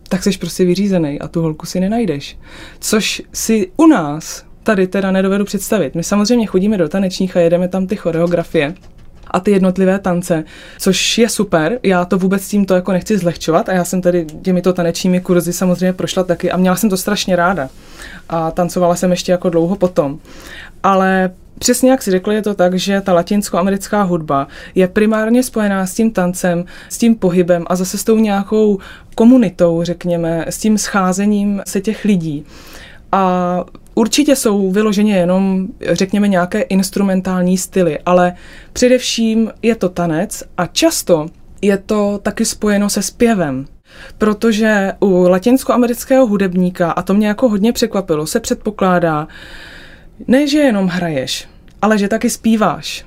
tak 0.09 0.23
jsi 0.23 0.37
prostě 0.37 0.65
vyřízený 0.65 1.19
a 1.19 1.27
tu 1.27 1.41
holku 1.41 1.65
si 1.65 1.79
nenajdeš. 1.79 2.37
Což 2.79 3.21
si 3.33 3.71
u 3.77 3.87
nás 3.87 4.45
tady 4.63 4.87
teda 4.87 5.11
nedovedu 5.11 5.45
představit. 5.45 5.95
My 5.95 6.03
samozřejmě 6.03 6.45
chodíme 6.45 6.77
do 6.77 6.89
tanečních 6.89 7.37
a 7.37 7.39
jedeme 7.39 7.67
tam 7.67 7.87
ty 7.87 7.95
choreografie, 7.95 8.75
a 9.31 9.39
ty 9.39 9.51
jednotlivé 9.51 9.99
tance, 9.99 10.43
což 10.79 11.17
je 11.17 11.29
super. 11.29 11.79
Já 11.83 12.05
to 12.05 12.17
vůbec 12.17 12.47
tím 12.47 12.65
to 12.65 12.75
jako 12.75 12.91
nechci 12.91 13.17
zlehčovat 13.17 13.69
a 13.69 13.73
já 13.73 13.83
jsem 13.83 14.01
tady 14.01 14.25
těmito 14.41 14.73
tanečními 14.73 15.21
kurzy 15.21 15.53
samozřejmě 15.53 15.93
prošla 15.93 16.23
taky 16.23 16.51
a 16.51 16.57
měla 16.57 16.75
jsem 16.75 16.89
to 16.89 16.97
strašně 16.97 17.35
ráda. 17.35 17.69
A 18.29 18.51
tancovala 18.51 18.95
jsem 18.95 19.11
ještě 19.11 19.31
jako 19.31 19.49
dlouho 19.49 19.75
potom. 19.75 20.19
Ale 20.83 21.31
Přesně 21.59 21.91
jak 21.91 22.01
si 22.01 22.11
řekl, 22.11 22.31
je 22.31 22.41
to 22.41 22.53
tak, 22.53 22.75
že 22.75 23.01
ta 23.01 23.13
latinskoamerická 23.13 24.03
hudba 24.03 24.47
je 24.75 24.87
primárně 24.87 25.43
spojená 25.43 25.85
s 25.85 25.93
tím 25.93 26.11
tancem, 26.11 26.65
s 26.89 26.97
tím 26.97 27.15
pohybem 27.15 27.65
a 27.67 27.75
zase 27.75 27.97
s 27.97 28.03
tou 28.03 28.17
nějakou 28.17 28.79
komunitou, 29.15 29.83
řekněme, 29.83 30.45
s 30.47 30.57
tím 30.57 30.77
scházením 30.77 31.61
se 31.67 31.81
těch 31.81 32.05
lidí. 32.05 32.45
A 33.11 33.63
určitě 33.95 34.35
jsou 34.35 34.71
vyloženě 34.71 35.17
jenom, 35.17 35.67
řekněme, 35.91 36.27
nějaké 36.27 36.61
instrumentální 36.61 37.57
styly, 37.57 37.99
ale 38.05 38.35
především 38.73 39.51
je 39.61 39.75
to 39.75 39.89
tanec 39.89 40.43
a 40.57 40.65
často 40.65 41.25
je 41.61 41.77
to 41.77 42.19
taky 42.23 42.45
spojeno 42.45 42.89
se 42.89 43.01
zpěvem. 43.01 43.65
Protože 44.17 44.93
u 44.99 45.27
latinskoamerického 45.27 46.27
hudebníka, 46.27 46.91
a 46.91 47.01
to 47.01 47.13
mě 47.13 47.27
jako 47.27 47.49
hodně 47.49 47.73
překvapilo, 47.73 48.27
se 48.27 48.39
předpokládá, 48.39 49.27
ne, 50.27 50.47
že 50.47 50.57
jenom 50.57 50.87
hraješ, 50.87 51.47
ale 51.81 51.97
že 51.97 52.07
taky 52.07 52.29
zpíváš. 52.29 53.05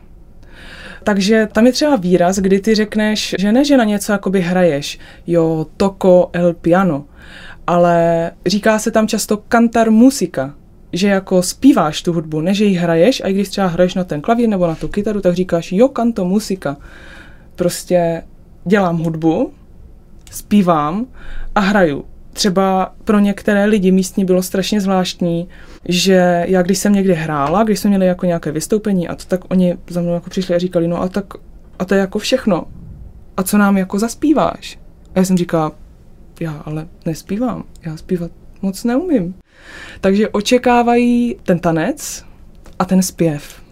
Takže 1.05 1.48
tam 1.53 1.66
je 1.66 1.72
třeba 1.72 1.96
výraz, 1.96 2.38
kdy 2.38 2.61
ty 2.61 2.74
řekneš, 2.74 3.35
že 3.38 3.53
ne, 3.53 3.64
že 3.64 3.77
na 3.77 3.85
něco 3.85 4.12
jakoby 4.12 4.40
hraješ, 4.40 4.98
jo, 5.27 5.66
toko 5.77 6.31
el 6.33 6.55
piano, 6.55 7.05
ale 7.66 8.31
říká 8.46 8.79
se 8.79 8.90
tam 8.90 9.09
často 9.09 9.42
cantar 9.53 9.90
musika, 9.90 10.55
že 10.92 11.09
jako 11.09 11.42
zpíváš 11.42 12.03
tu 12.03 12.12
hudbu, 12.12 12.40
ne 12.40 12.55
že 12.55 12.64
ji 12.64 12.74
hraješ, 12.74 13.22
a 13.24 13.29
i 13.29 13.33
když 13.33 13.48
třeba 13.48 13.66
hraješ 13.66 13.94
na 13.94 14.05
ten 14.05 14.20
klavír 14.20 14.48
nebo 14.48 14.66
na 14.66 14.74
tu 14.74 14.88
kytaru, 14.88 15.20
tak 15.20 15.35
říkáš 15.35 15.72
jo, 15.72 15.88
kanto 15.88 16.24
musika. 16.24 16.77
Prostě 17.57 18.22
dělám 18.64 18.98
hudbu, 18.98 19.53
zpívám 20.31 21.07
a 21.55 21.61
hraju 21.61 22.05
třeba 22.33 22.94
pro 23.05 23.18
některé 23.18 23.64
lidi 23.64 23.90
místní 23.90 24.24
bylo 24.24 24.42
strašně 24.42 24.81
zvláštní, 24.81 25.48
že 25.88 26.44
já 26.48 26.62
když 26.62 26.79
jsem 26.79 26.92
někdy 26.92 27.14
hrála, 27.14 27.64
když 27.64 27.81
jsme 27.81 27.88
měli 27.88 28.07
jako 28.07 28.27
nějaké 28.27 28.53
vystoupení 28.53 29.09
a 29.09 29.14
to 29.14 29.24
tak 29.29 29.51
oni 29.51 29.77
za 29.90 30.01
mnou 30.01 30.14
jako 30.14 30.31
přišli 30.31 30.55
a 30.55 30.59
říkali, 30.59 30.88
no 30.88 31.03
a 31.03 31.09
tak 31.09 31.24
a 31.79 31.85
to 31.85 31.94
je 31.94 32.01
jako 32.01 32.18
všechno. 32.18 32.64
A 33.37 33.42
co 33.42 33.59
nám 33.59 33.77
jako 33.77 33.98
zaspíváš? 33.98 34.79
A 35.14 35.18
já 35.18 35.24
jsem 35.24 35.37
říkala, 35.37 35.72
já 36.40 36.62
ale 36.64 36.87
nespívám, 37.07 37.64
já 37.87 37.96
zpívat 37.96 38.31
moc 38.62 38.85
neumím. 38.85 39.35
Takže 40.00 40.28
očekávají 40.28 41.36
ten 41.42 41.58
tanec 41.58 42.24
a 42.78 42.84
ten 42.84 43.02
zpěv. 43.02 43.62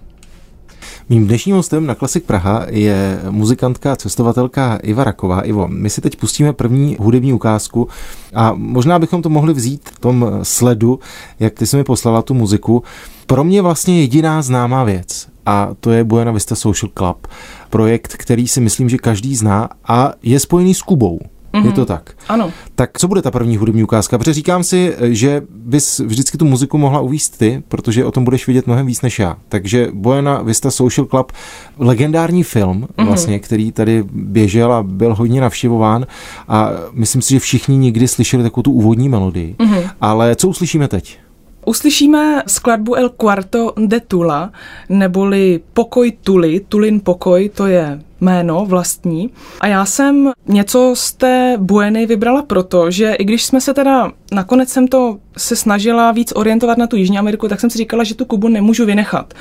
Mým 1.08 1.26
dnešním 1.26 1.56
hostem 1.56 1.86
na 1.86 1.94
Klasik 1.94 2.24
Praha 2.24 2.66
je 2.70 3.20
muzikantka 3.30 3.92
a 3.92 3.96
cestovatelka 3.96 4.76
Iva 4.76 5.04
Raková. 5.04 5.40
Ivo, 5.40 5.68
my 5.68 5.90
si 5.90 6.00
teď 6.00 6.16
pustíme 6.16 6.52
první 6.52 6.96
hudební 7.00 7.32
ukázku 7.32 7.88
a 8.34 8.52
možná 8.56 8.98
bychom 8.98 9.22
to 9.22 9.28
mohli 9.28 9.52
vzít 9.52 9.90
v 9.94 9.98
tom 9.98 10.30
sledu, 10.42 10.98
jak 11.40 11.54
ty 11.54 11.66
jsi 11.66 11.76
mi 11.76 11.84
poslala 11.84 12.22
tu 12.22 12.34
muziku. 12.34 12.82
Pro 13.26 13.44
mě 13.44 13.62
vlastně 13.62 14.00
jediná 14.00 14.42
známá 14.42 14.84
věc 14.84 15.28
a 15.46 15.70
to 15.80 15.90
je 15.90 16.04
Buena 16.04 16.32
Vista 16.32 16.54
Social 16.54 16.92
Club. 16.98 17.26
Projekt, 17.70 18.14
který 18.16 18.48
si 18.48 18.60
myslím, 18.60 18.88
že 18.88 18.98
každý 18.98 19.36
zná 19.36 19.68
a 19.88 20.12
je 20.22 20.40
spojený 20.40 20.74
s 20.74 20.82
Kubou. 20.82 21.20
Mm-hmm. 21.56 21.66
Je 21.66 21.72
to 21.72 21.80
mhm. 21.80 21.86
tak? 21.86 22.10
Ano. 22.28 22.52
Tak 22.74 22.98
co 22.98 23.08
bude 23.08 23.22
ta 23.22 23.30
první 23.30 23.56
hudební 23.56 23.84
ukázka? 23.84 24.18
Protože 24.18 24.32
říkám 24.32 24.64
si, 24.64 24.94
že 25.00 25.42
bys 25.50 25.98
vždycky 25.98 26.38
tu 26.38 26.44
muziku 26.44 26.78
mohla 26.78 27.00
uvíst 27.00 27.38
ty, 27.38 27.62
protože 27.68 28.04
o 28.04 28.12
tom 28.12 28.24
budeš 28.24 28.46
vidět 28.46 28.66
mnohem 28.66 28.86
víc 28.86 29.02
než 29.02 29.18
já. 29.18 29.36
Takže 29.48 29.88
Buena 29.92 30.42
Vista 30.42 30.70
Social 30.70 31.06
Club, 31.06 31.32
legendární 31.78 32.42
film, 32.42 32.82
mm-hmm. 32.82 33.06
vlastně, 33.06 33.38
který 33.38 33.72
tady 33.72 34.04
běžel 34.12 34.72
a 34.72 34.82
byl 34.82 35.14
hodně 35.14 35.40
navštěvován 35.40 36.06
a 36.48 36.70
myslím 36.92 37.22
si, 37.22 37.34
že 37.34 37.40
všichni 37.40 37.76
nikdy 37.76 38.08
slyšeli 38.08 38.42
takovou 38.42 38.62
tu 38.62 38.72
úvodní 38.72 39.08
melodii. 39.08 39.54
Mm-hmm. 39.58 39.90
Ale 40.00 40.36
co 40.36 40.48
uslyšíme 40.48 40.88
teď? 40.88 41.18
Uslyšíme 41.66 42.42
skladbu 42.46 42.94
El 42.94 43.10
Cuarto 43.20 43.72
de 43.86 44.00
Tula, 44.00 44.52
neboli 44.88 45.60
Pokoj 45.72 46.12
Tuli, 46.22 46.60
Tulin 46.68 47.00
pokoj, 47.00 47.48
to 47.48 47.66
je 47.66 48.00
jméno 48.20 48.64
vlastní. 48.66 49.30
A 49.60 49.66
já 49.66 49.84
jsem 49.84 50.32
něco 50.46 50.94
z 50.96 51.12
té 51.12 51.56
Bueny 51.60 52.06
vybrala 52.06 52.42
proto, 52.42 52.90
že 52.90 53.12
i 53.12 53.24
když 53.24 53.44
jsme 53.44 53.60
se 53.60 53.74
teda, 53.74 54.12
nakonec 54.32 54.68
jsem 54.68 54.88
to 54.88 55.18
se 55.36 55.56
snažila 55.56 56.12
víc 56.12 56.32
orientovat 56.36 56.78
na 56.78 56.86
tu 56.86 56.96
Jižní 56.96 57.18
Ameriku, 57.18 57.48
tak 57.48 57.60
jsem 57.60 57.70
si 57.70 57.78
říkala, 57.78 58.04
že 58.04 58.14
tu 58.14 58.24
Kubu 58.24 58.48
nemůžu 58.48 58.86
vynechat, 58.86 59.34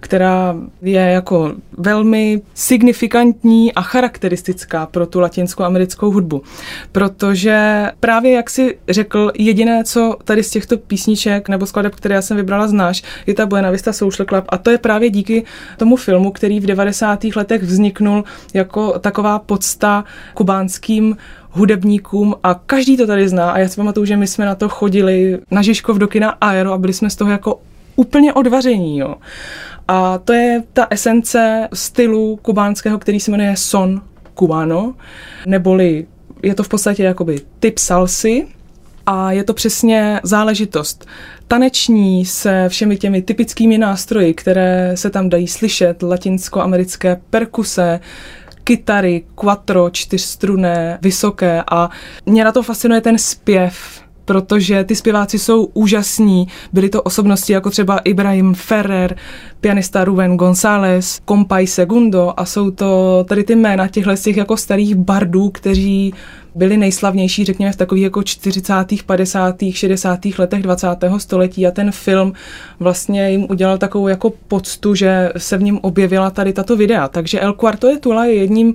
která 0.00 0.56
je 0.82 1.00
jako 1.00 1.54
velmi 1.78 2.42
signifikantní 2.54 3.74
a 3.74 3.82
charakteristická 3.82 4.86
pro 4.86 5.06
tu 5.06 5.20
latinskou 5.20 5.62
americkou 5.62 6.10
hudbu. 6.10 6.42
Protože 6.92 7.86
právě, 8.00 8.32
jak 8.32 8.50
si 8.50 8.78
řekl, 8.88 9.32
jediné, 9.38 9.84
co 9.84 10.16
tady 10.24 10.42
z 10.42 10.50
těchto 10.50 10.76
písniček 10.76 11.48
nebo 11.48 11.66
skladeb, 11.66 11.94
které 11.94 12.14
já 12.14 12.22
jsem 12.22 12.36
vybrala, 12.36 12.68
znáš, 12.68 13.02
je 13.26 13.34
ta 13.34 13.46
Buena 13.46 13.70
Vista 13.70 13.92
Social 13.92 14.26
Club 14.26 14.44
a 14.48 14.58
to 14.58 14.70
je 14.70 14.78
právě 14.78 15.10
díky 15.10 15.44
tomu 15.76 15.96
filmu, 15.96 16.30
který 16.30 16.60
v 16.60 16.66
90. 16.66 17.24
letech 17.36 17.62
vzniknul 17.62 18.17
jako 18.54 18.98
taková 18.98 19.38
podsta 19.38 20.04
kubánským 20.34 21.16
hudebníkům 21.50 22.34
a 22.42 22.54
každý 22.54 22.96
to 22.96 23.06
tady 23.06 23.28
zná 23.28 23.50
a 23.50 23.58
já 23.58 23.68
si 23.68 23.76
pamatuju, 23.76 24.06
že 24.06 24.16
my 24.16 24.26
jsme 24.26 24.46
na 24.46 24.54
to 24.54 24.68
chodili 24.68 25.38
na 25.50 25.62
Žižkov 25.62 25.96
do 25.96 26.08
kina 26.08 26.30
Aero 26.40 26.72
a 26.72 26.78
byli 26.78 26.92
jsme 26.92 27.10
z 27.10 27.16
toho 27.16 27.30
jako 27.30 27.60
úplně 27.96 28.32
odvaření, 28.32 28.98
jo. 28.98 29.14
A 29.88 30.18
to 30.18 30.32
je 30.32 30.62
ta 30.72 30.86
esence 30.90 31.68
stylu 31.72 32.36
kubánského, 32.42 32.98
který 32.98 33.20
se 33.20 33.30
jmenuje 33.30 33.56
son 33.56 34.02
cubano, 34.38 34.94
neboli 35.46 36.06
je 36.42 36.54
to 36.54 36.62
v 36.62 36.68
podstatě 36.68 37.02
jakoby 37.02 37.40
typ 37.60 37.78
salsy, 37.78 38.46
a 39.10 39.32
je 39.32 39.44
to 39.44 39.54
přesně 39.54 40.20
záležitost. 40.22 41.06
Taneční 41.48 42.26
se 42.26 42.68
všemi 42.68 42.96
těmi 42.96 43.22
typickými 43.22 43.78
nástroji, 43.78 44.34
které 44.34 44.92
se 44.94 45.10
tam 45.10 45.28
dají 45.28 45.48
slyšet, 45.48 46.02
latinskoamerické 46.02 47.20
perkuse, 47.30 48.00
kytary, 48.64 49.24
quattro, 49.34 49.90
čtyřstruné, 49.90 50.98
vysoké 51.02 51.62
a 51.70 51.90
mě 52.26 52.44
na 52.44 52.52
to 52.52 52.62
fascinuje 52.62 53.00
ten 53.00 53.18
zpěv, 53.18 54.02
protože 54.28 54.84
ty 54.84 54.96
zpěváci 54.96 55.38
jsou 55.38 55.64
úžasní. 55.64 56.48
Byly 56.72 56.88
to 56.88 57.02
osobnosti 57.02 57.52
jako 57.52 57.70
třeba 57.70 57.98
Ibrahim 57.98 58.54
Ferrer, 58.54 59.16
pianista 59.60 60.04
Ruben 60.04 60.36
González, 60.36 61.20
Compay 61.28 61.66
Segundo 61.66 62.34
a 62.36 62.44
jsou 62.44 62.70
to 62.70 63.24
tady 63.28 63.44
ty 63.44 63.56
jména 63.56 63.88
těchhle 63.88 64.16
z 64.16 64.22
těch 64.22 64.36
jako 64.36 64.56
starých 64.56 64.94
bardů, 64.94 65.50
kteří 65.50 66.14
byli 66.54 66.76
nejslavnější, 66.76 67.44
řekněme, 67.44 67.72
v 67.72 67.76
takových 67.76 68.04
jako 68.04 68.22
40., 68.22 68.74
50., 69.06 69.56
60. 69.70 70.18
letech 70.38 70.62
20. 70.62 70.88
století 71.18 71.66
a 71.66 71.70
ten 71.70 71.92
film 71.92 72.32
vlastně 72.80 73.30
jim 73.30 73.46
udělal 73.50 73.78
takovou 73.78 74.08
jako 74.08 74.32
poctu, 74.48 74.94
že 74.94 75.32
se 75.36 75.56
v 75.56 75.62
ním 75.62 75.78
objevila 75.82 76.30
tady 76.30 76.52
tato 76.52 76.76
videa. 76.76 77.08
Takže 77.08 77.40
El 77.40 77.52
Cuarto 77.52 77.88
de 77.88 77.98
Tula 77.98 78.24
je 78.24 78.34
jedním 78.34 78.74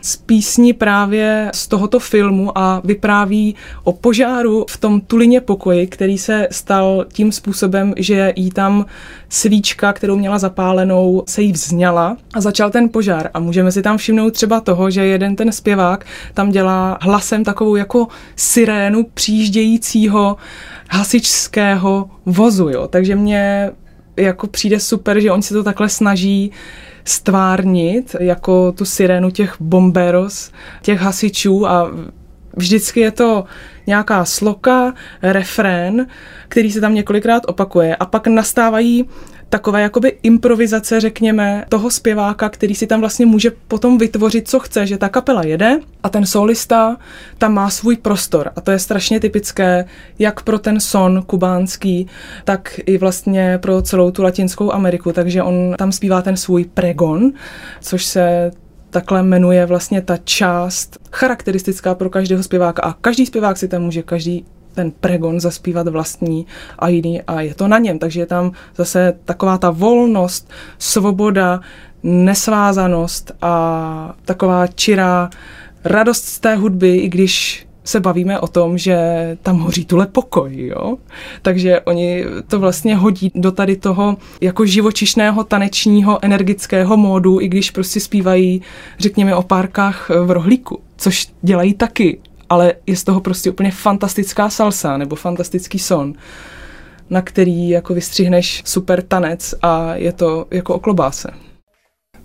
z 0.00 0.16
písní 0.16 0.72
právě 0.72 1.50
z 1.54 1.68
tohoto 1.68 2.00
filmu 2.00 2.58
a 2.58 2.80
vypráví 2.84 3.54
o 3.84 3.92
požáru 3.92 4.66
v 4.70 4.76
tom 4.76 5.00
Tulině 5.00 5.40
pokoji, 5.40 5.86
který 5.86 6.18
se 6.18 6.48
stal 6.50 7.06
tím 7.12 7.32
způsobem, 7.32 7.94
že 7.96 8.32
jí 8.36 8.50
tam 8.50 8.86
svíčka, 9.28 9.92
kterou 9.92 10.16
měla 10.16 10.38
zapálenou, 10.38 11.22
se 11.26 11.42
jí 11.42 11.52
vzňala 11.52 12.16
a 12.34 12.40
začal 12.40 12.70
ten 12.70 12.88
požár. 12.88 13.30
A 13.34 13.40
můžeme 13.40 13.72
si 13.72 13.82
tam 13.82 13.96
všimnout 13.96 14.30
třeba 14.30 14.60
toho, 14.60 14.90
že 14.90 15.04
jeden 15.04 15.36
ten 15.36 15.52
zpěvák 15.52 16.04
tam 16.34 16.50
dělá 16.50 16.98
hlasem 17.00 17.44
takovou 17.44 17.76
jako 17.76 18.08
sirénu 18.36 19.06
přijíždějícího 19.14 20.36
hasičského 20.90 22.10
vozu. 22.26 22.68
Jo. 22.68 22.88
Takže 22.88 23.16
mě 23.16 23.70
jako 24.18 24.46
přijde 24.46 24.80
super, 24.80 25.20
že 25.20 25.32
oni 25.32 25.42
se 25.42 25.54
to 25.54 25.64
takhle 25.64 25.88
snaží 25.88 26.52
stvárnit 27.04 28.16
jako 28.20 28.72
tu 28.72 28.84
sirénu 28.84 29.30
těch 29.30 29.56
bomberos, 29.60 30.52
těch 30.82 31.00
hasičů 31.00 31.68
a 31.68 31.90
vždycky 32.56 33.00
je 33.00 33.10
to 33.10 33.44
nějaká 33.86 34.24
sloka, 34.24 34.94
refrén, 35.22 36.06
který 36.48 36.72
se 36.72 36.80
tam 36.80 36.94
několikrát 36.94 37.42
opakuje. 37.46 37.96
A 37.96 38.06
pak 38.06 38.26
nastávají 38.26 39.08
takové 39.48 39.82
jakoby 39.82 40.18
improvizace, 40.22 41.00
řekněme, 41.00 41.64
toho 41.68 41.90
zpěváka, 41.90 42.48
který 42.48 42.74
si 42.74 42.86
tam 42.86 43.00
vlastně 43.00 43.26
může 43.26 43.50
potom 43.68 43.98
vytvořit, 43.98 44.48
co 44.48 44.60
chce, 44.60 44.86
že 44.86 44.98
ta 44.98 45.08
kapela 45.08 45.42
jede 45.42 45.78
a 46.02 46.08
ten 46.08 46.26
solista 46.26 46.96
tam 47.38 47.54
má 47.54 47.70
svůj 47.70 47.96
prostor. 47.96 48.50
A 48.56 48.60
to 48.60 48.70
je 48.70 48.78
strašně 48.78 49.20
typické 49.20 49.84
jak 50.18 50.42
pro 50.42 50.58
ten 50.58 50.80
son 50.80 51.22
kubánský, 51.26 52.06
tak 52.44 52.80
i 52.86 52.98
vlastně 52.98 53.58
pro 53.58 53.82
celou 53.82 54.10
tu 54.10 54.22
Latinskou 54.22 54.72
Ameriku, 54.72 55.12
takže 55.12 55.42
on 55.42 55.74
tam 55.78 55.92
zpívá 55.92 56.22
ten 56.22 56.36
svůj 56.36 56.64
pregon, 56.64 57.32
což 57.80 58.04
se 58.04 58.50
takhle 58.90 59.22
jmenuje 59.22 59.66
vlastně 59.66 60.02
ta 60.02 60.16
část 60.16 60.98
charakteristická 61.12 61.94
pro 61.94 62.10
každého 62.10 62.42
zpěváka. 62.42 62.82
A 62.82 62.92
každý 62.92 63.26
zpěvák 63.26 63.56
si 63.56 63.68
tam 63.68 63.82
může 63.82 64.02
každý 64.02 64.44
ten 64.78 64.90
pregon 64.90 65.40
zaspívat 65.40 65.88
vlastní 65.88 66.46
a 66.78 66.88
jiný 66.88 67.22
a 67.22 67.40
je 67.40 67.54
to 67.54 67.68
na 67.68 67.78
něm. 67.78 67.98
Takže 67.98 68.20
je 68.20 68.26
tam 68.26 68.52
zase 68.76 69.18
taková 69.24 69.58
ta 69.58 69.70
volnost, 69.70 70.50
svoboda, 70.78 71.60
nesvázanost 72.02 73.32
a 73.42 74.14
taková 74.24 74.66
čirá 74.66 75.30
radost 75.84 76.24
z 76.24 76.40
té 76.40 76.54
hudby, 76.54 76.96
i 76.96 77.08
když 77.08 77.66
se 77.84 78.00
bavíme 78.00 78.40
o 78.40 78.46
tom, 78.46 78.78
že 78.78 78.96
tam 79.42 79.58
hoří 79.58 79.84
tule 79.84 80.06
pokoj, 80.06 80.66
jo? 80.66 80.96
Takže 81.42 81.80
oni 81.80 82.24
to 82.46 82.58
vlastně 82.58 82.96
hodí 82.96 83.32
do 83.34 83.52
tady 83.52 83.76
toho 83.76 84.16
jako 84.40 84.66
živočišného, 84.66 85.44
tanečního, 85.44 86.24
energického 86.24 86.96
módu, 86.96 87.40
i 87.40 87.48
když 87.48 87.70
prostě 87.70 88.00
zpívají, 88.00 88.62
řekněme, 88.98 89.34
o 89.34 89.42
párkách 89.42 90.10
v 90.24 90.30
rohlíku, 90.30 90.80
což 90.96 91.28
dělají 91.42 91.74
taky, 91.74 92.20
ale 92.48 92.74
je 92.86 92.96
z 92.96 93.04
toho 93.04 93.20
prostě 93.20 93.50
úplně 93.50 93.70
fantastická 93.70 94.50
salsa 94.50 94.96
nebo 94.96 95.16
fantastický 95.16 95.78
son 95.78 96.14
na 97.10 97.22
který 97.22 97.68
jako 97.68 97.94
vystřihneš 97.94 98.62
super 98.66 99.02
tanec 99.02 99.54
a 99.62 99.94
je 99.94 100.12
to 100.12 100.46
jako 100.50 100.74
oklobáse. 100.74 101.30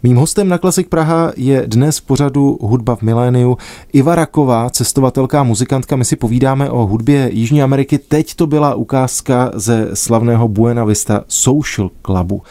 Mým 0.04 0.18
hostem 0.18 0.50
na 0.50 0.58
Klasik 0.58 0.90
Praha 0.90 1.32
je 1.38 1.64
dnes 1.68 1.98
v 1.98 2.02
pořadu 2.02 2.58
Hudba 2.62 2.96
v 2.96 3.02
miléniu 3.02 3.58
Iva 3.94 4.16
Raková, 4.16 4.70
cestovatelka 4.70 5.40
a 5.40 5.44
muzikantka. 5.44 5.96
My 5.96 6.06
si 6.06 6.16
povídáme 6.16 6.70
o 6.70 6.86
hudbě 6.86 7.30
Jižní 7.34 7.64
Ameriky. 7.64 7.98
Teď 7.98 8.36
to 8.36 8.48
byla 8.48 8.76
ukázka 8.76 9.52
ze 9.54 9.90
slavného 9.94 10.48
Buena 10.48 10.86
Vista 10.86 11.24
Social 11.28 11.90
Clubu. 12.06 12.42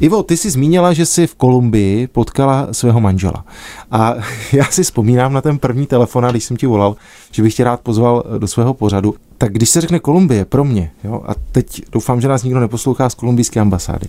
Ivo, 0.00 0.22
ty 0.22 0.36
jsi 0.36 0.50
zmínila, 0.50 0.92
že 0.92 1.06
jsi 1.06 1.26
v 1.26 1.34
Kolumbii 1.34 2.06
potkala 2.06 2.68
svého 2.72 3.00
manžela. 3.00 3.44
A 3.90 4.14
já 4.52 4.64
si 4.64 4.82
vzpomínám 4.82 5.32
na 5.32 5.40
ten 5.40 5.58
první 5.58 5.86
telefon, 5.86 6.24
když 6.30 6.44
jsem 6.44 6.56
ti 6.56 6.66
volal, 6.66 6.96
že 7.32 7.42
bych 7.42 7.54
tě 7.54 7.64
rád 7.64 7.80
pozval 7.80 8.24
do 8.38 8.46
svého 8.46 8.74
pořadu. 8.74 9.14
Tak 9.38 9.52
když 9.52 9.70
se 9.70 9.80
řekne 9.80 9.98
Kolumbie 9.98 10.44
pro 10.44 10.64
mě, 10.64 10.90
jo, 11.04 11.22
a 11.26 11.34
teď 11.52 11.82
doufám, 11.92 12.20
že 12.20 12.28
nás 12.28 12.42
nikdo 12.42 12.60
neposlouchá 12.60 13.10
z 13.10 13.14
kolumbijské 13.14 13.60
ambasády, 13.60 14.06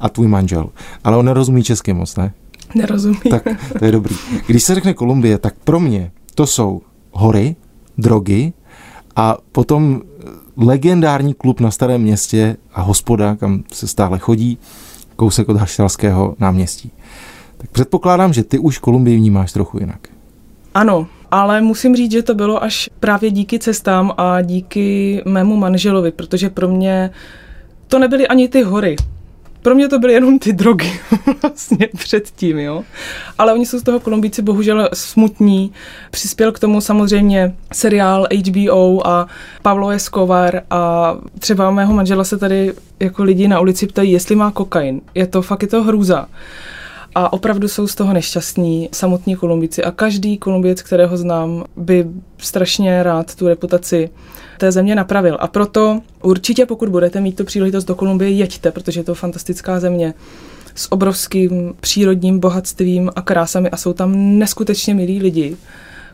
a 0.00 0.08
tvůj 0.08 0.26
manžel, 0.26 0.70
ale 1.04 1.16
on 1.16 1.26
nerozumí 1.26 1.62
česky 1.62 1.92
moc, 1.92 2.16
ne? 2.16 2.32
Nerozumí. 2.74 3.20
Tak 3.30 3.42
to 3.78 3.84
je 3.84 3.92
dobrý. 3.92 4.16
Když 4.46 4.62
se 4.62 4.74
řekne 4.74 4.94
Kolumbie, 4.94 5.38
tak 5.38 5.54
pro 5.64 5.80
mě 5.80 6.10
to 6.34 6.46
jsou 6.46 6.82
hory, 7.12 7.56
drogy 7.98 8.52
a 9.16 9.36
potom 9.52 10.02
legendární 10.56 11.34
klub 11.34 11.60
na 11.60 11.70
Starém 11.70 12.02
městě 12.02 12.56
a 12.74 12.82
hospoda, 12.82 13.36
kam 13.36 13.62
se 13.72 13.88
stále 13.88 14.18
chodí, 14.18 14.58
kousek 15.16 15.48
od 15.48 15.56
Haštelského 15.56 16.34
náměstí. 16.38 16.92
Tak 17.56 17.70
předpokládám, 17.70 18.32
že 18.32 18.44
ty 18.44 18.58
už 18.58 18.78
Kolumbii 18.78 19.16
vnímáš 19.16 19.52
trochu 19.52 19.78
jinak. 19.78 20.08
Ano, 20.74 21.06
ale 21.30 21.60
musím 21.60 21.96
říct, 21.96 22.12
že 22.12 22.22
to 22.22 22.34
bylo 22.34 22.62
až 22.62 22.90
právě 23.00 23.30
díky 23.30 23.58
cestám 23.58 24.12
a 24.16 24.40
díky 24.40 25.22
mému 25.24 25.56
manželovi, 25.56 26.10
protože 26.10 26.50
pro 26.50 26.68
mě 26.68 27.10
to 27.88 27.98
nebyly 27.98 28.28
ani 28.28 28.48
ty 28.48 28.62
hory. 28.62 28.96
Pro 29.64 29.74
mě 29.74 29.88
to 29.88 29.98
byly 29.98 30.12
jenom 30.12 30.38
ty 30.38 30.52
drogy 30.52 31.00
vlastně 31.42 31.88
předtím, 31.96 32.58
jo. 32.58 32.84
Ale 33.38 33.52
oni 33.52 33.66
jsou 33.66 33.78
z 33.78 33.82
toho 33.82 34.00
Kolumbíci 34.00 34.42
bohužel 34.42 34.88
smutní. 34.92 35.72
Přispěl 36.10 36.52
k 36.52 36.58
tomu 36.58 36.80
samozřejmě 36.80 37.54
seriál 37.72 38.26
HBO 38.48 39.06
a 39.06 39.26
Pablo 39.62 39.88
Escobar 39.88 40.62
a 40.70 41.14
třeba 41.38 41.70
mého 41.70 41.94
manžela 41.94 42.24
se 42.24 42.38
tady 42.38 42.72
jako 43.00 43.24
lidi 43.24 43.48
na 43.48 43.60
ulici 43.60 43.86
ptají, 43.86 44.12
jestli 44.12 44.36
má 44.36 44.50
kokain. 44.50 45.00
Je 45.14 45.26
to 45.26 45.42
fakt, 45.42 45.62
je 45.62 45.68
to 45.68 45.82
hrůza. 45.82 46.26
A 47.14 47.32
opravdu 47.32 47.68
jsou 47.68 47.86
z 47.86 47.94
toho 47.94 48.12
nešťastní 48.12 48.88
samotní 48.92 49.36
Kolumbici 49.36 49.84
a 49.84 49.90
každý 49.90 50.38
Kolumbiec, 50.38 50.82
kterého 50.82 51.16
znám, 51.16 51.64
by 51.76 52.06
strašně 52.38 53.02
rád 53.02 53.34
tu 53.34 53.48
reputaci 53.48 54.10
té 54.58 54.72
země 54.72 54.94
napravil. 54.94 55.36
A 55.40 55.46
proto 55.46 56.00
určitě, 56.22 56.66
pokud 56.66 56.88
budete 56.88 57.20
mít 57.20 57.36
tu 57.36 57.44
příležitost 57.44 57.84
do 57.84 57.94
Kolumbie, 57.94 58.30
jeďte, 58.30 58.70
protože 58.70 59.00
je 59.00 59.04
to 59.04 59.14
fantastická 59.14 59.80
země 59.80 60.14
s 60.74 60.92
obrovským 60.92 61.74
přírodním 61.80 62.38
bohatstvím 62.38 63.10
a 63.16 63.22
krásami 63.22 63.70
a 63.70 63.76
jsou 63.76 63.92
tam 63.92 64.38
neskutečně 64.38 64.94
milí 64.94 65.20
lidi, 65.20 65.56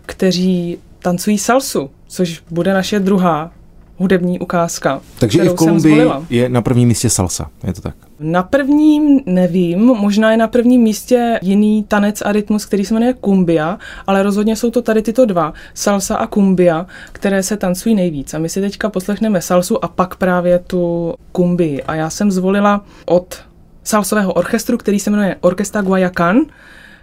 kteří 0.07 0.79
tancují 0.99 1.39
salsu, 1.39 1.91
což 2.09 2.43
bude 2.51 2.75
naše 2.75 3.01
druhá 3.01 3.53
hudební 4.01 4.39
ukázka. 4.39 5.01
Takže 5.19 5.43
i 5.43 5.49
v 5.49 5.55
Kolumbii 5.55 6.11
je 6.31 6.49
na 6.49 6.63
prvním 6.63 6.89
místě 6.89 7.11
salsa, 7.11 7.51
je 7.67 7.73
to 7.73 7.81
tak? 7.81 7.95
Na 8.21 8.43
prvním 8.43 9.21
nevím, 9.27 9.79
možná 9.79 10.31
je 10.31 10.37
na 10.37 10.49
prvním 10.49 10.83
místě 10.83 11.39
jiný 11.43 11.85
tanec 11.89 12.23
a 12.23 12.33
rytmus, 12.33 12.67
který 12.67 12.85
se 12.85 12.95
jmenuje 12.95 13.13
kumbia, 13.13 13.79
ale 14.07 14.23
rozhodně 14.23 14.57
jsou 14.57 14.71
to 14.71 14.83
tady 14.83 15.03
tyto 15.03 15.27
dva, 15.27 15.53
salsa 15.75 16.17
a 16.17 16.27
kumbia, 16.27 16.87
které 17.13 17.43
se 17.43 17.57
tancují 17.57 17.95
nejvíc. 17.95 18.35
A 18.35 18.39
my 18.39 18.49
si 18.49 18.61
teďka 18.61 18.91
poslechneme 18.91 19.41
salsu 19.41 19.85
a 19.85 19.89
pak 19.89 20.17
právě 20.17 20.59
tu 20.59 21.15
kumbii. 21.33 21.83
A 21.83 21.95
já 21.95 22.11
jsem 22.11 22.31
zvolila 22.31 22.85
od 23.07 23.39
salsového 23.85 24.33
orchestru, 24.33 24.79
který 24.79 25.01
se 25.01 25.11
jmenuje 25.11 25.37
Orkesta 25.41 25.83
Guayacan, 25.83 26.41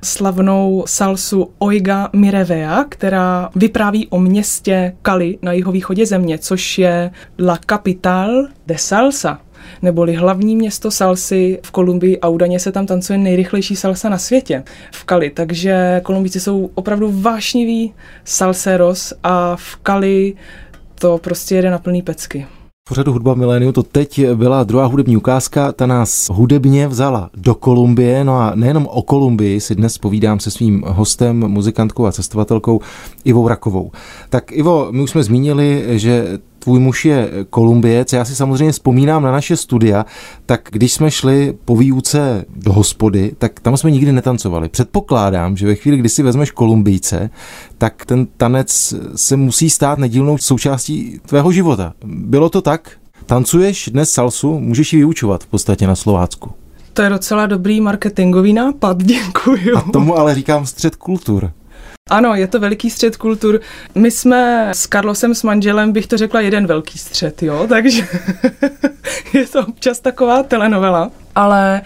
slavnou 0.04 0.84
salsu 0.88 1.52
Oiga 1.60 2.10
Mirevea, 2.14 2.84
která 2.90 3.50
vypráví 3.56 4.08
o 4.08 4.20
městě 4.20 4.96
Cali 5.06 5.38
na 5.42 5.52
jihovýchodě 5.52 6.06
země, 6.06 6.38
což 6.38 6.78
je 6.78 7.12
La 7.40 7.60
Capital 7.70 8.48
de 8.68 8.78
Salsa, 8.78 9.40
neboli 9.82 10.16
hlavní 10.16 10.56
město 10.56 10.92
salsy 10.92 11.60
v 11.66 11.72
Kolumbii 11.72 12.20
a 12.20 12.28
údajně 12.28 12.60
se 12.60 12.72
tam 12.72 12.86
tancuje 12.86 13.18
nejrychlejší 13.18 13.76
salsa 13.76 14.10
na 14.10 14.18
světě 14.18 14.64
v 14.92 15.04
Kali, 15.04 15.30
takže 15.30 16.02
Kolumbíci 16.04 16.40
jsou 16.40 16.70
opravdu 16.76 17.22
vášniví 17.22 17.94
salseros 18.24 19.14
a 19.24 19.56
v 19.56 19.76
Kali 19.76 20.34
to 21.00 21.18
prostě 21.18 21.56
jede 21.56 21.72
na 21.72 21.78
plný 21.78 22.02
pecky 22.02 22.46
pořadu 22.88 23.14
Hudba 23.14 23.34
v 23.34 23.38
miléniu 23.38 23.72
to 23.72 23.84
teď 23.84 24.26
byla 24.34 24.64
druhá 24.64 24.86
hudební 24.86 25.18
ukázka, 25.18 25.72
ta 25.72 25.86
nás 25.86 26.30
hudebně 26.30 26.88
vzala 26.88 27.30
do 27.36 27.56
Kolumbie, 27.56 28.24
no 28.24 28.40
a 28.40 28.52
nejenom 28.56 28.88
o 28.92 29.02
Kolumbii 29.02 29.62
si 29.62 29.76
dnes 29.76 29.98
povídám 29.98 30.40
se 30.40 30.52
svým 30.52 30.84
hostem, 30.88 31.48
muzikantkou 31.48 32.06
a 32.06 32.12
cestovatelkou 32.12 32.82
Ivou 33.24 33.48
Rakovou. 33.48 33.92
Tak 34.30 34.52
Ivo, 34.52 34.88
my 34.92 35.02
už 35.02 35.10
jsme 35.10 35.24
zmínili, 35.24 35.86
že 35.90 36.40
tvůj 36.60 36.80
muž 36.80 37.06
je 37.06 37.30
Kolumbiec, 37.50 38.14
já 38.14 38.26
si 38.26 38.36
samozřejmě 38.36 38.72
vzpomínám 38.72 39.24
na 39.24 39.32
naše 39.32 39.58
studia, 39.58 40.06
tak 40.46 40.70
když 40.72 40.94
jsme 40.94 41.12
šli 41.12 41.54
po 41.66 41.76
výuce 41.76 42.46
do 42.56 42.74
hospody, 42.74 43.32
tak 43.38 43.60
tam 43.60 43.78
jsme 43.78 43.92
nikdy 43.92 44.12
netancovali. 44.12 44.70
Předpokládám, 44.70 45.58
že 45.58 45.68
ve 45.68 45.76
chvíli, 45.76 45.98
kdy 45.98 46.10
si 46.10 46.24
vezmeš 46.24 46.52
Kolumbijce, 46.52 47.30
tak 47.78 48.06
ten 48.06 48.28
tanec 48.38 48.94
se 49.16 49.38
musí 49.38 49.70
stát 49.70 50.00
nedílnou 50.00 50.38
součástí 50.38 51.20
tvého 51.26 51.52
života. 51.52 51.94
Bylo 52.06 52.50
to 52.50 52.62
tak? 52.62 52.92
Tancuješ 53.26 53.90
dnes 53.94 54.12
salsu, 54.12 54.60
můžeš 54.60 54.94
ji 54.94 55.00
vyučovat 55.00 55.44
v 55.44 55.48
podstatě 55.48 55.88
na 55.88 55.96
Slovácku. 55.96 56.52
To 56.94 57.02
je 57.02 57.10
docela 57.10 57.46
dobrý 57.46 57.82
marketingový 57.82 58.54
nápad, 58.54 58.98
děkuji. 59.04 59.74
A 59.74 59.82
tomu 59.82 60.18
ale 60.18 60.36
říkám 60.36 60.66
střed 60.66 60.96
kultur. 60.96 61.52
Ano, 62.10 62.36
je 62.36 62.48
to 62.48 62.60
veliký 62.60 62.90
střed 62.90 63.18
kultur. 63.18 63.60
My 63.96 64.12
jsme 64.12 64.70
s 64.74 64.88
Karlosem, 64.88 65.36
s 65.36 65.44
manželem, 65.44 65.92
bych 65.92 66.08
to 66.08 66.18
řekla, 66.18 66.42
jeden 66.42 66.68
velký 66.68 66.98
střed, 67.00 67.44
jo, 67.44 67.66
takže 67.70 68.08
je 69.34 69.48
to 69.48 69.66
občas 69.66 70.00
taková 70.00 70.44
telenovela. 70.44 71.12
Ale 71.36 71.82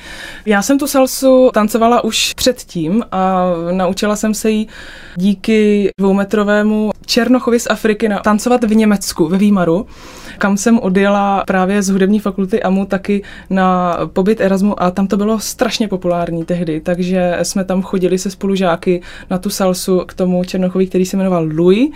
já 0.45 0.61
jsem 0.61 0.79
tu 0.79 0.87
salsu 0.87 1.49
tancovala 1.53 2.03
už 2.03 2.33
předtím 2.33 3.03
a 3.11 3.45
naučila 3.71 4.15
jsem 4.15 4.33
se 4.33 4.51
jí 4.51 4.67
díky 5.15 5.89
dvoumetrovému 5.99 6.91
Černochovi 7.05 7.59
z 7.59 7.67
Afriky 7.69 8.09
tancovat 8.23 8.63
v 8.63 8.75
Německu, 8.75 9.27
ve 9.27 9.37
Výmaru 9.37 9.87
kam 10.37 10.57
jsem 10.57 10.79
odjela 10.79 11.43
právě 11.47 11.81
z 11.81 11.89
hudební 11.89 12.19
fakulty 12.19 12.63
AMU 12.63 12.85
taky 12.85 13.23
na 13.49 13.97
pobyt 14.13 14.41
Erasmu 14.41 14.83
a 14.83 14.91
tam 14.91 15.07
to 15.07 15.17
bylo 15.17 15.39
strašně 15.39 15.87
populární 15.87 16.45
tehdy, 16.45 16.81
takže 16.81 17.37
jsme 17.43 17.63
tam 17.63 17.81
chodili 17.81 18.17
se 18.17 18.31
spolužáky 18.31 19.01
na 19.29 19.37
tu 19.37 19.49
salsu 19.49 19.99
k 20.07 20.13
tomu 20.13 20.43
Černochovi, 20.43 20.87
který 20.87 21.05
se 21.05 21.17
jmenoval 21.17 21.49
Louis 21.55 21.89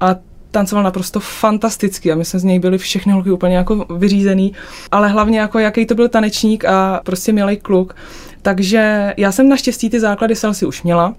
a 0.00 0.16
tancoval 0.50 0.84
naprosto 0.84 1.20
fantasticky 1.20 2.12
a 2.12 2.14
my 2.14 2.24
jsme 2.24 2.38
z 2.38 2.44
něj 2.44 2.58
byli 2.58 2.78
všechny 2.78 3.12
holky 3.12 3.30
úplně 3.30 3.56
jako 3.56 3.86
vyřízený, 3.98 4.52
ale 4.92 5.08
hlavně 5.08 5.38
jako 5.38 5.58
jaký 5.58 5.86
to 5.86 5.94
byl 5.94 6.08
tanečník 6.08 6.64
a 6.64 7.00
prostě 7.04 7.32
milý 7.32 7.56
kluk. 7.56 7.96
Takže 8.42 9.14
já 9.16 9.32
jsem 9.32 9.48
naštěstí 9.48 9.90
ty 9.90 10.00
základy 10.00 10.34
salsy 10.34 10.66
už 10.66 10.82
měla, 10.82 11.14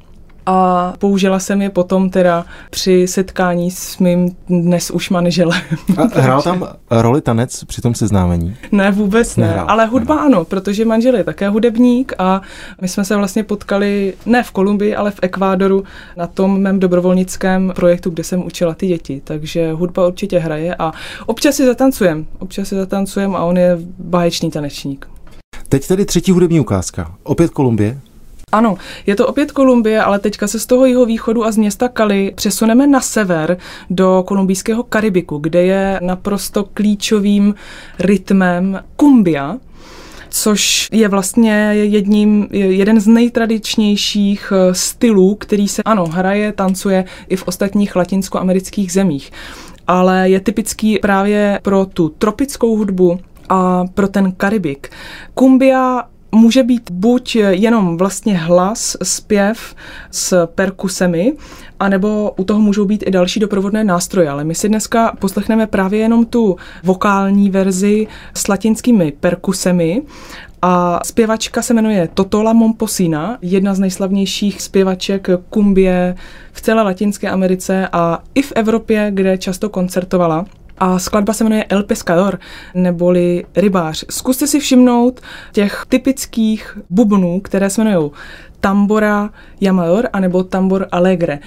a 0.50 0.94
použila 1.00 1.40
jsem 1.40 1.62
je 1.62 1.70
potom 1.70 2.10
teda 2.10 2.46
při 2.70 3.08
setkání 3.08 3.72
s 3.72 3.98
mým 3.98 4.36
dnes 4.50 4.92
už 4.92 5.10
manželem. 5.10 5.62
A 5.98 6.20
hrál 6.22 6.42
tam 6.42 6.68
roli 6.92 7.22
tanec 7.22 7.64
při 7.64 7.82
tom 7.82 7.96
seznámení? 7.96 8.56
Ne, 8.72 8.92
vůbec 8.92 9.36
ne, 9.38 9.48
Nehrál. 9.48 9.66
ale 9.70 9.86
hudba 9.86 10.16
Nehrál. 10.16 10.32
ano, 10.34 10.46
protože 10.46 10.86
manžel 10.86 11.16
je 11.16 11.24
také 11.24 11.50
hudebník 11.50 12.14
a 12.18 12.42
my 12.82 12.88
jsme 12.88 13.06
se 13.06 13.16
vlastně 13.16 13.44
potkali 13.44 14.14
ne 14.26 14.44
v 14.44 14.52
Kolumbii, 14.52 14.96
ale 14.96 15.12
v 15.12 15.20
Ekvádoru 15.22 15.84
na 16.18 16.28
tom 16.28 16.62
mém 16.62 16.80
dobrovolnickém 16.80 17.74
projektu, 17.76 18.10
kde 18.10 18.24
jsem 18.24 18.46
učila 18.46 18.74
ty 18.74 18.88
děti, 18.88 19.22
takže 19.24 19.72
hudba 19.72 20.08
určitě 20.08 20.40
hraje 20.40 20.76
a 20.76 20.92
občas 21.26 21.56
si 21.56 21.66
zatancujem, 21.66 22.26
občas 22.40 22.68
si 22.68 22.76
zatancujem 22.76 23.36
a 23.36 23.44
on 23.44 23.58
je 23.58 23.78
báječný 24.00 24.52
tanečník. 24.52 25.08
Teď 25.70 25.88
tedy 25.88 26.06
třetí 26.06 26.32
hudební 26.32 26.60
ukázka. 26.60 27.16
Opět 27.24 27.52
Kolumbie? 27.52 28.00
Ano, 28.52 28.78
je 29.06 29.16
to 29.16 29.28
opět 29.28 29.52
Kolumbie, 29.52 30.02
ale 30.02 30.20
teďka 30.20 30.48
se 30.48 30.60
z 30.60 30.66
toho 30.66 30.86
jeho 30.86 31.06
východu 31.06 31.46
a 31.46 31.52
z 31.52 31.58
města 31.58 31.88
Kali 31.88 32.32
přesuneme 32.36 32.88
na 32.88 33.02
sever 33.02 33.58
do 33.90 34.24
kolumbijského 34.28 34.84
Karibiku, 34.84 35.38
kde 35.38 35.64
je 35.64 36.00
naprosto 36.04 36.64
klíčovým 36.74 37.56
rytmem 38.00 38.84
kumbia, 38.96 39.58
což 40.30 40.88
je 40.92 41.08
vlastně 41.08 41.52
jedním, 41.74 42.48
jeden 42.52 43.00
z 43.00 43.08
nejtradičnějších 43.08 44.54
eh, 44.56 44.74
stylů, 44.74 45.36
který 45.36 45.68
se, 45.68 45.84
ano, 45.84 46.06
hraje, 46.06 46.52
tancuje 46.52 47.06
i 47.30 47.36
v 47.36 47.48
ostatních 47.48 47.96
latinskoamerických 47.96 48.92
zemích 48.92 49.32
ale 49.90 50.30
je 50.30 50.40
typický 50.40 51.00
právě 51.00 51.60
pro 51.64 51.86
tu 51.86 52.10
tropickou 52.10 52.76
hudbu, 52.76 53.20
a 53.50 53.86
pro 53.94 54.08
ten 54.08 54.32
Karibik. 54.32 54.90
Kumbia 55.34 56.04
může 56.32 56.64
být 56.64 56.92
buď 56.92 57.36
jenom 57.36 57.98
vlastně 57.98 58.38
hlas, 58.38 58.98
zpěv 59.04 59.76
s 60.12 60.48
perkusemi, 60.48 61.34
anebo 61.80 62.34
u 62.38 62.44
toho 62.44 62.60
můžou 62.60 62.86
být 62.86 63.04
i 63.08 63.12
další 63.12 63.40
doprovodné 63.40 63.84
nástroje, 63.84 64.30
ale 64.30 64.44
my 64.44 64.56
si 64.56 64.70
dneska 64.70 65.16
poslechneme 65.20 65.68
právě 65.68 66.00
jenom 66.00 66.26
tu 66.26 66.56
vokální 66.84 67.50
verzi 67.50 68.08
s 68.34 68.48
latinskými 68.48 69.12
perkusemi 69.20 70.02
a 70.62 71.00
zpěvačka 71.06 71.62
se 71.62 71.74
jmenuje 71.74 72.10
Totola 72.14 72.54
Momposina, 72.54 73.38
jedna 73.42 73.74
z 73.74 73.80
nejslavnějších 73.80 74.62
zpěvaček 74.62 75.28
kumbie 75.50 76.16
v 76.52 76.62
celé 76.62 76.84
Latinské 76.84 77.30
Americe 77.30 77.88
a 77.92 78.24
i 78.36 78.42
v 78.42 78.52
Evropě, 78.56 79.12
kde 79.14 79.38
často 79.38 79.70
koncertovala. 79.70 80.46
A 80.78 81.00
skladba 81.00 81.34
se 81.34 81.44
jmenuje 81.44 81.66
El 81.70 81.84
Pescador, 81.84 82.40
neboli 82.74 83.46
rybář. 83.56 84.06
Zkuste 84.10 84.48
si 84.48 84.60
všimnout 84.60 85.22
těch 85.52 85.86
typických 85.90 86.78
bubnů, 86.90 87.40
které 87.40 87.70
se 87.70 87.82
jmenují 87.82 88.12
tambora 88.60 89.30
llamador 89.62 90.10
anebo 90.14 90.44
tambor 90.44 90.88
alegre. 90.92 91.40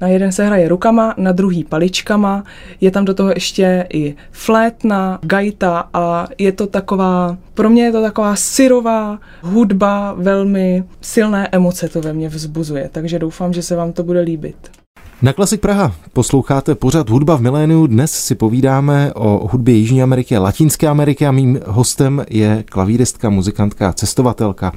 Na 0.00 0.08
jeden 0.08 0.32
se 0.32 0.46
hraje 0.46 0.68
rukama, 0.68 1.14
na 1.16 1.32
druhý 1.32 1.64
paličkama, 1.64 2.44
je 2.80 2.90
tam 2.90 3.04
do 3.04 3.14
toho 3.14 3.30
ještě 3.30 3.86
i 3.92 4.14
flétna, 4.30 5.18
gajta 5.22 5.88
a 5.94 6.26
je 6.38 6.52
to 6.52 6.66
taková, 6.66 7.38
pro 7.54 7.70
mě 7.70 7.84
je 7.84 7.92
to 7.92 8.02
taková 8.02 8.36
syrová 8.36 9.18
hudba, 9.42 10.14
velmi 10.18 10.84
silné 11.00 11.48
emoce 11.52 11.88
to 11.88 12.00
ve 12.00 12.12
mně 12.12 12.28
vzbuzuje, 12.28 12.88
takže 12.92 13.18
doufám, 13.18 13.52
že 13.52 13.62
se 13.62 13.76
vám 13.76 13.92
to 13.92 14.02
bude 14.02 14.20
líbit. 14.20 14.81
Na 15.22 15.32
Klasik 15.32 15.60
Praha 15.60 15.94
posloucháte 16.12 16.74
pořad 16.74 17.10
Hudba 17.10 17.36
v 17.36 17.40
miléniu. 17.40 17.86
Dnes 17.86 18.12
si 18.12 18.34
povídáme 18.34 19.12
o 19.14 19.48
hudbě 19.48 19.74
Jižní 19.74 20.02
Ameriky 20.02 20.36
a 20.36 20.40
Latinské 20.40 20.88
Ameriky 20.88 21.26
a 21.26 21.32
mým 21.32 21.60
hostem 21.66 22.24
je 22.30 22.64
klavíristka, 22.68 23.30
muzikantka, 23.30 23.92
cestovatelka 23.92 24.72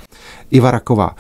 Iva 0.52 0.72
Raková. 0.72 1.16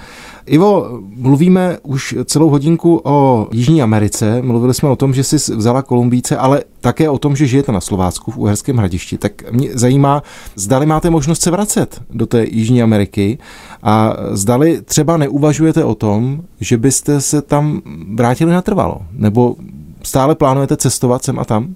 Ivo, 0.45 0.99
mluvíme 1.15 1.77
už 1.83 2.15
celou 2.25 2.49
hodinku 2.49 3.01
o 3.03 3.47
Jižní 3.51 3.81
Americe. 3.81 4.41
Mluvili 4.41 4.73
jsme 4.73 4.89
o 4.89 4.95
tom, 4.95 5.13
že 5.13 5.23
jsi 5.23 5.35
vzala 5.35 5.81
Kolumbíce, 5.81 6.37
ale 6.37 6.63
také 6.81 7.09
o 7.09 7.17
tom, 7.17 7.35
že 7.35 7.47
žijete 7.47 7.71
na 7.71 7.81
Slovácku 7.81 8.31
v 8.31 8.37
Uherském 8.37 8.77
hradišti. 8.77 9.17
Tak 9.17 9.51
mě 9.51 9.69
zajímá, 9.73 10.23
zdali 10.55 10.85
máte 10.85 11.09
možnost 11.09 11.41
se 11.41 11.51
vracet 11.51 12.01
do 12.09 12.25
té 12.25 12.45
Jižní 12.51 12.83
Ameriky 12.83 13.37
a 13.83 14.13
zdali 14.31 14.81
třeba 14.81 15.17
neuvažujete 15.17 15.83
o 15.83 15.95
tom, 15.95 16.41
že 16.59 16.77
byste 16.77 17.21
se 17.21 17.41
tam 17.41 17.81
vrátili 18.15 18.51
natrvalo, 18.51 19.01
nebo 19.11 19.55
stále 20.03 20.35
plánujete 20.35 20.77
cestovat 20.77 21.23
sem 21.23 21.39
a 21.39 21.45
tam? 21.45 21.75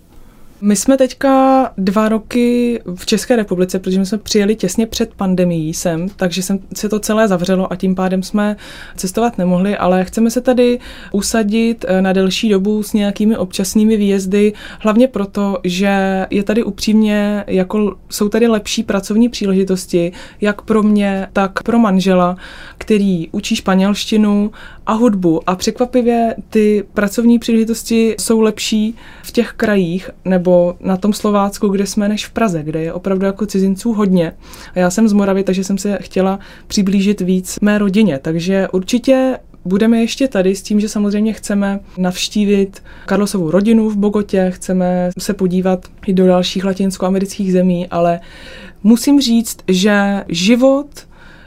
My 0.62 0.76
jsme 0.76 0.98
teďka 0.98 1.64
dva 1.78 2.10
roky 2.10 2.80
v 2.96 3.06
České 3.06 3.36
republice, 3.36 3.80
protože 3.80 4.06
jsme 4.06 4.18
přijeli 4.18 4.56
těsně 4.56 4.86
před 4.86 5.14
pandemií 5.14 5.74
sem, 5.74 6.10
takže 6.16 6.44
jsem 6.44 6.60
se 6.76 6.90
to 6.90 7.00
celé 7.00 7.28
zavřelo 7.28 7.74
a 7.74 7.76
tím 7.76 7.96
pádem 7.96 8.24
jsme 8.24 8.56
cestovat 8.96 9.38
nemohli, 9.38 9.78
ale 9.78 10.06
chceme 10.06 10.32
se 10.32 10.42
tady 10.42 10.80
usadit 11.12 11.86
eh, 11.88 12.02
na 12.02 12.14
delší 12.14 12.50
dobu 12.50 12.84
s 12.84 12.94
nějakými 12.94 13.38
občasnými 13.38 13.98
výjezdy, 13.98 14.54
hlavně 14.80 15.08
proto, 15.08 15.58
že 15.64 16.26
je 16.30 16.44
tady 16.44 16.64
upřímně, 16.64 17.44
jako 17.48 17.96
jsou 18.10 18.30
tady 18.30 18.48
lepší 18.48 18.84
pracovní 18.84 19.30
příležitosti, 19.30 20.12
jak 20.42 20.62
pro 20.62 20.84
mě, 20.84 21.28
tak 21.34 21.64
pro 21.64 21.80
manžela, 21.80 22.38
který 22.78 23.30
učí 23.32 23.56
španělštinu 23.56 24.52
a 24.86 24.94
hudbu. 24.94 25.50
A 25.50 25.56
překvapivě 25.56 26.36
ty 26.50 26.84
pracovní 26.94 27.40
příležitosti 27.40 28.16
jsou 28.20 28.42
lepší 28.42 28.96
v 29.24 29.32
těch 29.32 29.54
krajích 29.54 30.10
nebo 30.26 30.49
na 30.80 30.98
tom 30.98 31.14
Slovácku, 31.14 31.68
kde 31.68 31.86
jsme, 31.86 32.10
než 32.10 32.26
v 32.26 32.32
Praze, 32.32 32.64
kde 32.64 32.82
je 32.82 32.94
opravdu 32.94 33.26
jako 33.26 33.46
cizinců 33.46 33.94
hodně. 33.94 34.34
A 34.76 34.80
já 34.80 34.90
jsem 34.90 35.08
z 35.08 35.14
Moravy, 35.14 35.44
takže 35.44 35.64
jsem 35.64 35.78
se 35.78 35.98
chtěla 36.02 36.40
přiblížit 36.68 37.22
víc 37.22 37.58
mé 37.62 37.78
rodině, 37.78 38.20
takže 38.22 38.68
určitě 38.72 39.40
Budeme 39.66 40.00
ještě 40.00 40.28
tady 40.28 40.56
s 40.56 40.62
tím, 40.62 40.80
že 40.80 40.90
samozřejmě 40.90 41.34
chceme 41.34 41.80
navštívit 41.98 42.84
Karlosovu 43.06 43.52
rodinu 43.52 43.90
v 43.90 43.98
Bogotě, 43.98 44.52
chceme 44.56 45.10
se 45.20 45.34
podívat 45.34 45.86
i 46.08 46.14
do 46.14 46.28
dalších 46.28 46.66
latinskoamerických 46.66 47.54
zemí, 47.54 47.88
ale 47.88 48.20
musím 48.84 49.22
říct, 49.22 49.58
že 49.68 50.24
život 50.28 50.88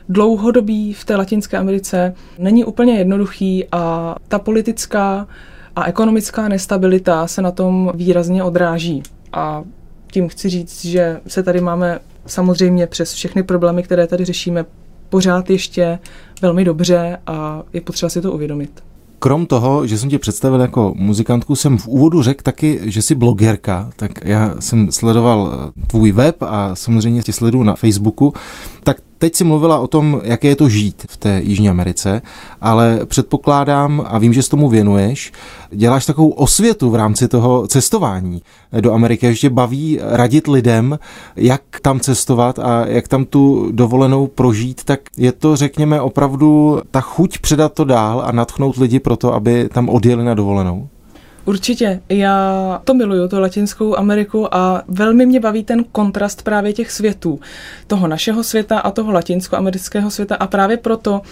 dlouhodobý 0.08 0.92
v 0.92 1.04
té 1.04 1.16
Latinské 1.16 1.58
Americe 1.58 2.14
není 2.38 2.64
úplně 2.64 2.98
jednoduchý 2.98 3.64
a 3.72 4.14
ta 4.28 4.38
politická 4.38 5.28
a 5.76 5.84
ekonomická 5.84 6.48
nestabilita 6.48 7.26
se 7.26 7.42
na 7.42 7.50
tom 7.50 7.92
výrazně 7.94 8.42
odráží. 8.42 9.02
A 9.32 9.62
tím 10.12 10.28
chci 10.28 10.48
říct, 10.48 10.84
že 10.84 11.20
se 11.26 11.42
tady 11.42 11.60
máme 11.60 11.98
samozřejmě 12.26 12.86
přes 12.86 13.12
všechny 13.12 13.42
problémy, 13.42 13.82
které 13.82 14.06
tady 14.06 14.24
řešíme, 14.24 14.64
pořád 15.08 15.50
ještě 15.50 15.98
velmi 16.42 16.64
dobře 16.64 17.18
a 17.26 17.62
je 17.72 17.80
potřeba 17.80 18.10
si 18.10 18.20
to 18.20 18.32
uvědomit. 18.32 18.82
Krom 19.18 19.46
toho, 19.46 19.86
že 19.86 19.98
jsem 19.98 20.10
tě 20.10 20.18
představil 20.18 20.60
jako 20.60 20.94
muzikantku, 20.96 21.56
jsem 21.56 21.78
v 21.78 21.88
úvodu 21.88 22.22
řekl 22.22 22.42
taky, 22.42 22.80
že 22.82 23.02
jsi 23.02 23.14
blogerka, 23.14 23.90
tak 23.96 24.10
já 24.24 24.54
jsem 24.58 24.92
sledoval 24.92 25.70
tvůj 25.86 26.12
web 26.12 26.36
a 26.40 26.74
samozřejmě 26.74 27.22
tě 27.22 27.32
sleduju 27.32 27.64
na 27.64 27.74
Facebooku, 27.74 28.32
tak 28.84 28.96
Teď 29.22 29.34
si 29.34 29.44
mluvila 29.44 29.78
o 29.78 29.86
tom, 29.86 30.20
jaké 30.24 30.48
je 30.48 30.56
to 30.56 30.68
žít 30.68 31.06
v 31.08 31.16
té 31.16 31.40
Jižní 31.44 31.68
Americe, 31.68 32.22
ale 32.60 33.00
předpokládám, 33.04 34.04
a 34.06 34.18
vím, 34.18 34.32
že 34.32 34.42
s 34.42 34.48
tomu 34.48 34.68
věnuješ, 34.68 35.32
děláš 35.70 36.06
takovou 36.06 36.30
osvětu 36.30 36.90
v 36.90 36.94
rámci 36.94 37.28
toho 37.28 37.66
cestování 37.66 38.42
do 38.80 38.92
Ameriky, 38.92 39.34
že 39.34 39.50
baví 39.50 39.98
radit 40.02 40.46
lidem, 40.46 40.98
jak 41.36 41.62
tam 41.82 42.00
cestovat 42.00 42.58
a 42.58 42.86
jak 42.86 43.08
tam 43.08 43.24
tu 43.24 43.68
dovolenou 43.72 44.26
prožít, 44.26 44.84
tak 44.84 45.00
je 45.16 45.32
to, 45.32 45.56
řekněme, 45.56 46.00
opravdu 46.00 46.80
ta 46.90 47.00
chuť 47.00 47.38
předat 47.38 47.72
to 47.72 47.84
dál 47.84 48.22
a 48.26 48.32
natchnout 48.32 48.76
lidi 48.76 49.00
pro 49.00 49.16
to, 49.16 49.34
aby 49.34 49.68
tam 49.72 49.88
odjeli 49.88 50.24
na 50.24 50.34
dovolenou? 50.34 50.88
Určitě. 51.44 52.00
Já 52.08 52.80
to 52.84 52.94
miluju, 52.94 53.28
tu 53.28 53.40
Latinskou 53.40 53.96
Ameriku 53.96 54.54
a 54.54 54.82
velmi 54.88 55.26
mě 55.26 55.40
baví 55.40 55.64
ten 55.64 55.84
kontrast 55.92 56.42
právě 56.42 56.72
těch 56.72 56.90
světů. 56.90 57.40
Toho 57.86 58.08
našeho 58.08 58.44
světa 58.44 58.78
a 58.78 58.90
toho 58.90 59.12
latinskoamerického 59.12 60.10
světa 60.10 60.34
a 60.36 60.46
právě 60.46 60.76
proto 60.76 61.22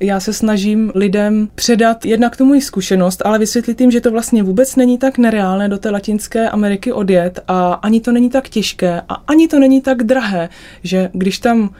já 0.00 0.20
se 0.20 0.32
snažím 0.32 0.92
lidem 0.94 1.48
předat 1.54 2.06
jednak 2.06 2.36
tu 2.36 2.44
moji 2.44 2.60
zkušenost, 2.60 3.22
ale 3.24 3.38
vysvětlit 3.38 3.80
jim, 3.80 3.90
že 3.90 4.00
to 4.00 4.10
vlastně 4.10 4.42
vůbec 4.42 4.76
není 4.76 4.98
tak 4.98 5.18
nereálné 5.18 5.68
do 5.68 5.78
té 5.78 5.90
Latinské 5.90 6.50
Ameriky 6.50 6.92
odjet 6.92 7.40
a 7.48 7.72
ani 7.72 8.00
to 8.00 8.12
není 8.12 8.30
tak 8.30 8.48
těžké 8.48 9.00
a 9.08 9.14
ani 9.14 9.48
to 9.48 9.58
není 9.58 9.80
tak 9.80 10.02
drahé, 10.02 10.48
že 10.82 11.10
když 11.12 11.38
tam 11.38 11.70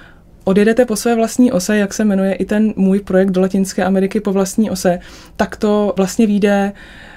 odjedete 0.44 0.84
po 0.84 0.96
své 0.96 1.14
vlastní 1.14 1.52
ose, 1.52 1.76
jak 1.76 1.94
se 1.94 2.04
jmenuje 2.04 2.34
i 2.34 2.44
ten 2.44 2.72
můj 2.76 3.00
projekt 3.00 3.30
do 3.30 3.40
Latinské 3.40 3.84
Ameriky 3.84 4.20
po 4.20 4.32
vlastní 4.32 4.70
ose, 4.70 4.98
tak 5.36 5.56
to 5.56 5.94
vlastně 5.96 6.26
vyjde 6.26 6.72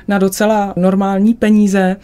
na 0.07 0.17
docela 0.17 0.73
normální 0.77 1.33
peníze 1.33 1.95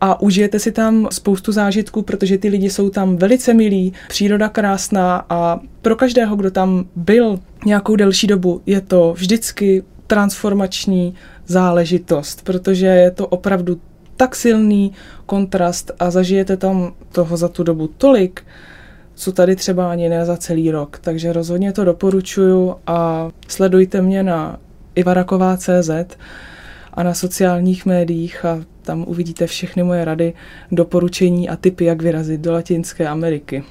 a 0.00 0.20
užijete 0.20 0.58
si 0.58 0.72
tam 0.72 1.08
spoustu 1.12 1.52
zážitků, 1.52 2.02
protože 2.02 2.38
ty 2.38 2.48
lidi 2.48 2.70
jsou 2.70 2.90
tam 2.90 3.16
velice 3.16 3.54
milí, 3.54 3.92
příroda 4.08 4.48
krásná 4.48 5.26
a 5.28 5.60
pro 5.82 5.96
každého, 5.96 6.36
kdo 6.36 6.50
tam 6.50 6.84
byl 6.96 7.40
nějakou 7.66 7.96
delší 7.96 8.26
dobu, 8.26 8.62
je 8.66 8.80
to 8.80 9.14
vždycky 9.16 9.82
transformační 10.06 11.14
záležitost, 11.46 12.44
protože 12.44 12.86
je 12.86 13.10
to 13.10 13.26
opravdu 13.26 13.80
tak 14.16 14.36
silný 14.36 14.92
kontrast 15.26 15.90
a 15.98 16.10
zažijete 16.10 16.56
tam 16.56 16.92
toho 17.12 17.36
za 17.36 17.48
tu 17.48 17.62
dobu 17.62 17.90
tolik, 17.98 18.42
co 19.14 19.32
tady 19.32 19.56
třeba 19.56 19.90
ani 19.90 20.08
ne 20.08 20.26
za 20.26 20.36
celý 20.36 20.70
rok. 20.70 20.98
Takže 21.00 21.32
rozhodně 21.32 21.72
to 21.72 21.84
doporučuju 21.84 22.76
a 22.86 23.30
sledujte 23.48 24.02
mě 24.02 24.22
na 24.22 24.58
ivaraková.cz 24.94 26.16
a 26.94 27.02
na 27.02 27.14
sociálních 27.14 27.86
médiích 27.86 28.44
a 28.44 28.60
tam 28.82 29.04
uvidíte 29.08 29.46
všechny 29.46 29.82
moje 29.82 30.04
rady, 30.04 30.32
doporučení 30.72 31.48
a 31.48 31.56
typy, 31.56 31.84
jak 31.84 32.02
vyrazit 32.02 32.40
do 32.40 32.52
Latinské 32.52 33.08
Ameriky. 33.08 33.64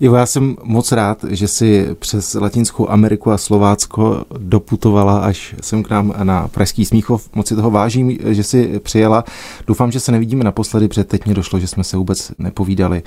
Jo, 0.00 0.14
já 0.14 0.26
jsem 0.26 0.56
moc 0.62 0.92
rád, 0.92 1.24
že 1.28 1.48
si 1.48 1.88
přes 1.98 2.34
Latinskou 2.34 2.90
Ameriku 2.90 3.30
a 3.30 3.38
Slovácko 3.38 4.24
doputovala 4.38 5.18
až 5.18 5.54
sem 5.60 5.82
k 5.82 5.90
nám 5.90 6.14
na 6.22 6.48
Pražský 6.48 6.84
Smíchov. 6.84 7.28
Moc 7.34 7.48
si 7.48 7.56
toho 7.56 7.70
vážím, 7.70 8.18
že 8.24 8.42
si 8.42 8.78
přijela. 8.78 9.24
Doufám, 9.66 9.92
že 9.92 10.00
se 10.00 10.12
nevidíme 10.12 10.44
naposledy, 10.44 10.88
protože 10.88 11.04
teď 11.04 11.24
mě 11.24 11.34
došlo, 11.34 11.58
že 11.58 11.66
jsme 11.66 11.84
se 11.84 11.96
vůbec 11.96 12.32
nepovídali 12.38 13.02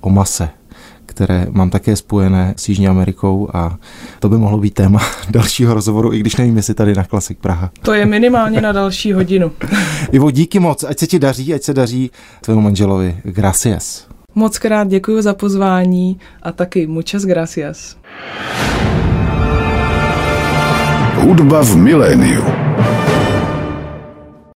o 0.00 0.10
mase 0.10 0.48
které 1.06 1.46
mám 1.50 1.70
také 1.70 1.96
spojené 1.96 2.54
s 2.56 2.68
Jižní 2.68 2.88
Amerikou 2.88 3.48
a 3.54 3.78
to 4.18 4.28
by 4.28 4.36
mohlo 4.38 4.58
být 4.58 4.74
téma 4.74 5.00
dalšího 5.30 5.74
rozhovoru, 5.74 6.12
i 6.12 6.20
když 6.20 6.36
nevím, 6.36 6.56
jestli 6.56 6.74
tady 6.74 6.94
na 6.94 7.04
Klasik 7.04 7.38
Praha. 7.38 7.70
To 7.82 7.94
je 7.94 8.06
minimálně 8.06 8.60
na 8.60 8.72
další 8.72 9.12
hodinu. 9.12 9.52
Ivo, 10.12 10.30
díky 10.30 10.58
moc, 10.58 10.84
ať 10.84 10.98
se 10.98 11.06
ti 11.06 11.18
daří, 11.18 11.54
ať 11.54 11.62
se 11.62 11.74
daří 11.74 12.10
tvému 12.40 12.60
manželovi. 12.60 13.16
Gracias. 13.24 14.06
Moc 14.34 14.58
krát 14.58 14.88
děkuji 14.88 15.22
za 15.22 15.34
pozvání 15.34 16.18
a 16.42 16.52
taky 16.52 16.86
muchas 16.86 17.24
gracias. 17.24 17.96
Hudba 21.14 21.62
v 21.62 21.76
miléniu. 21.76 22.71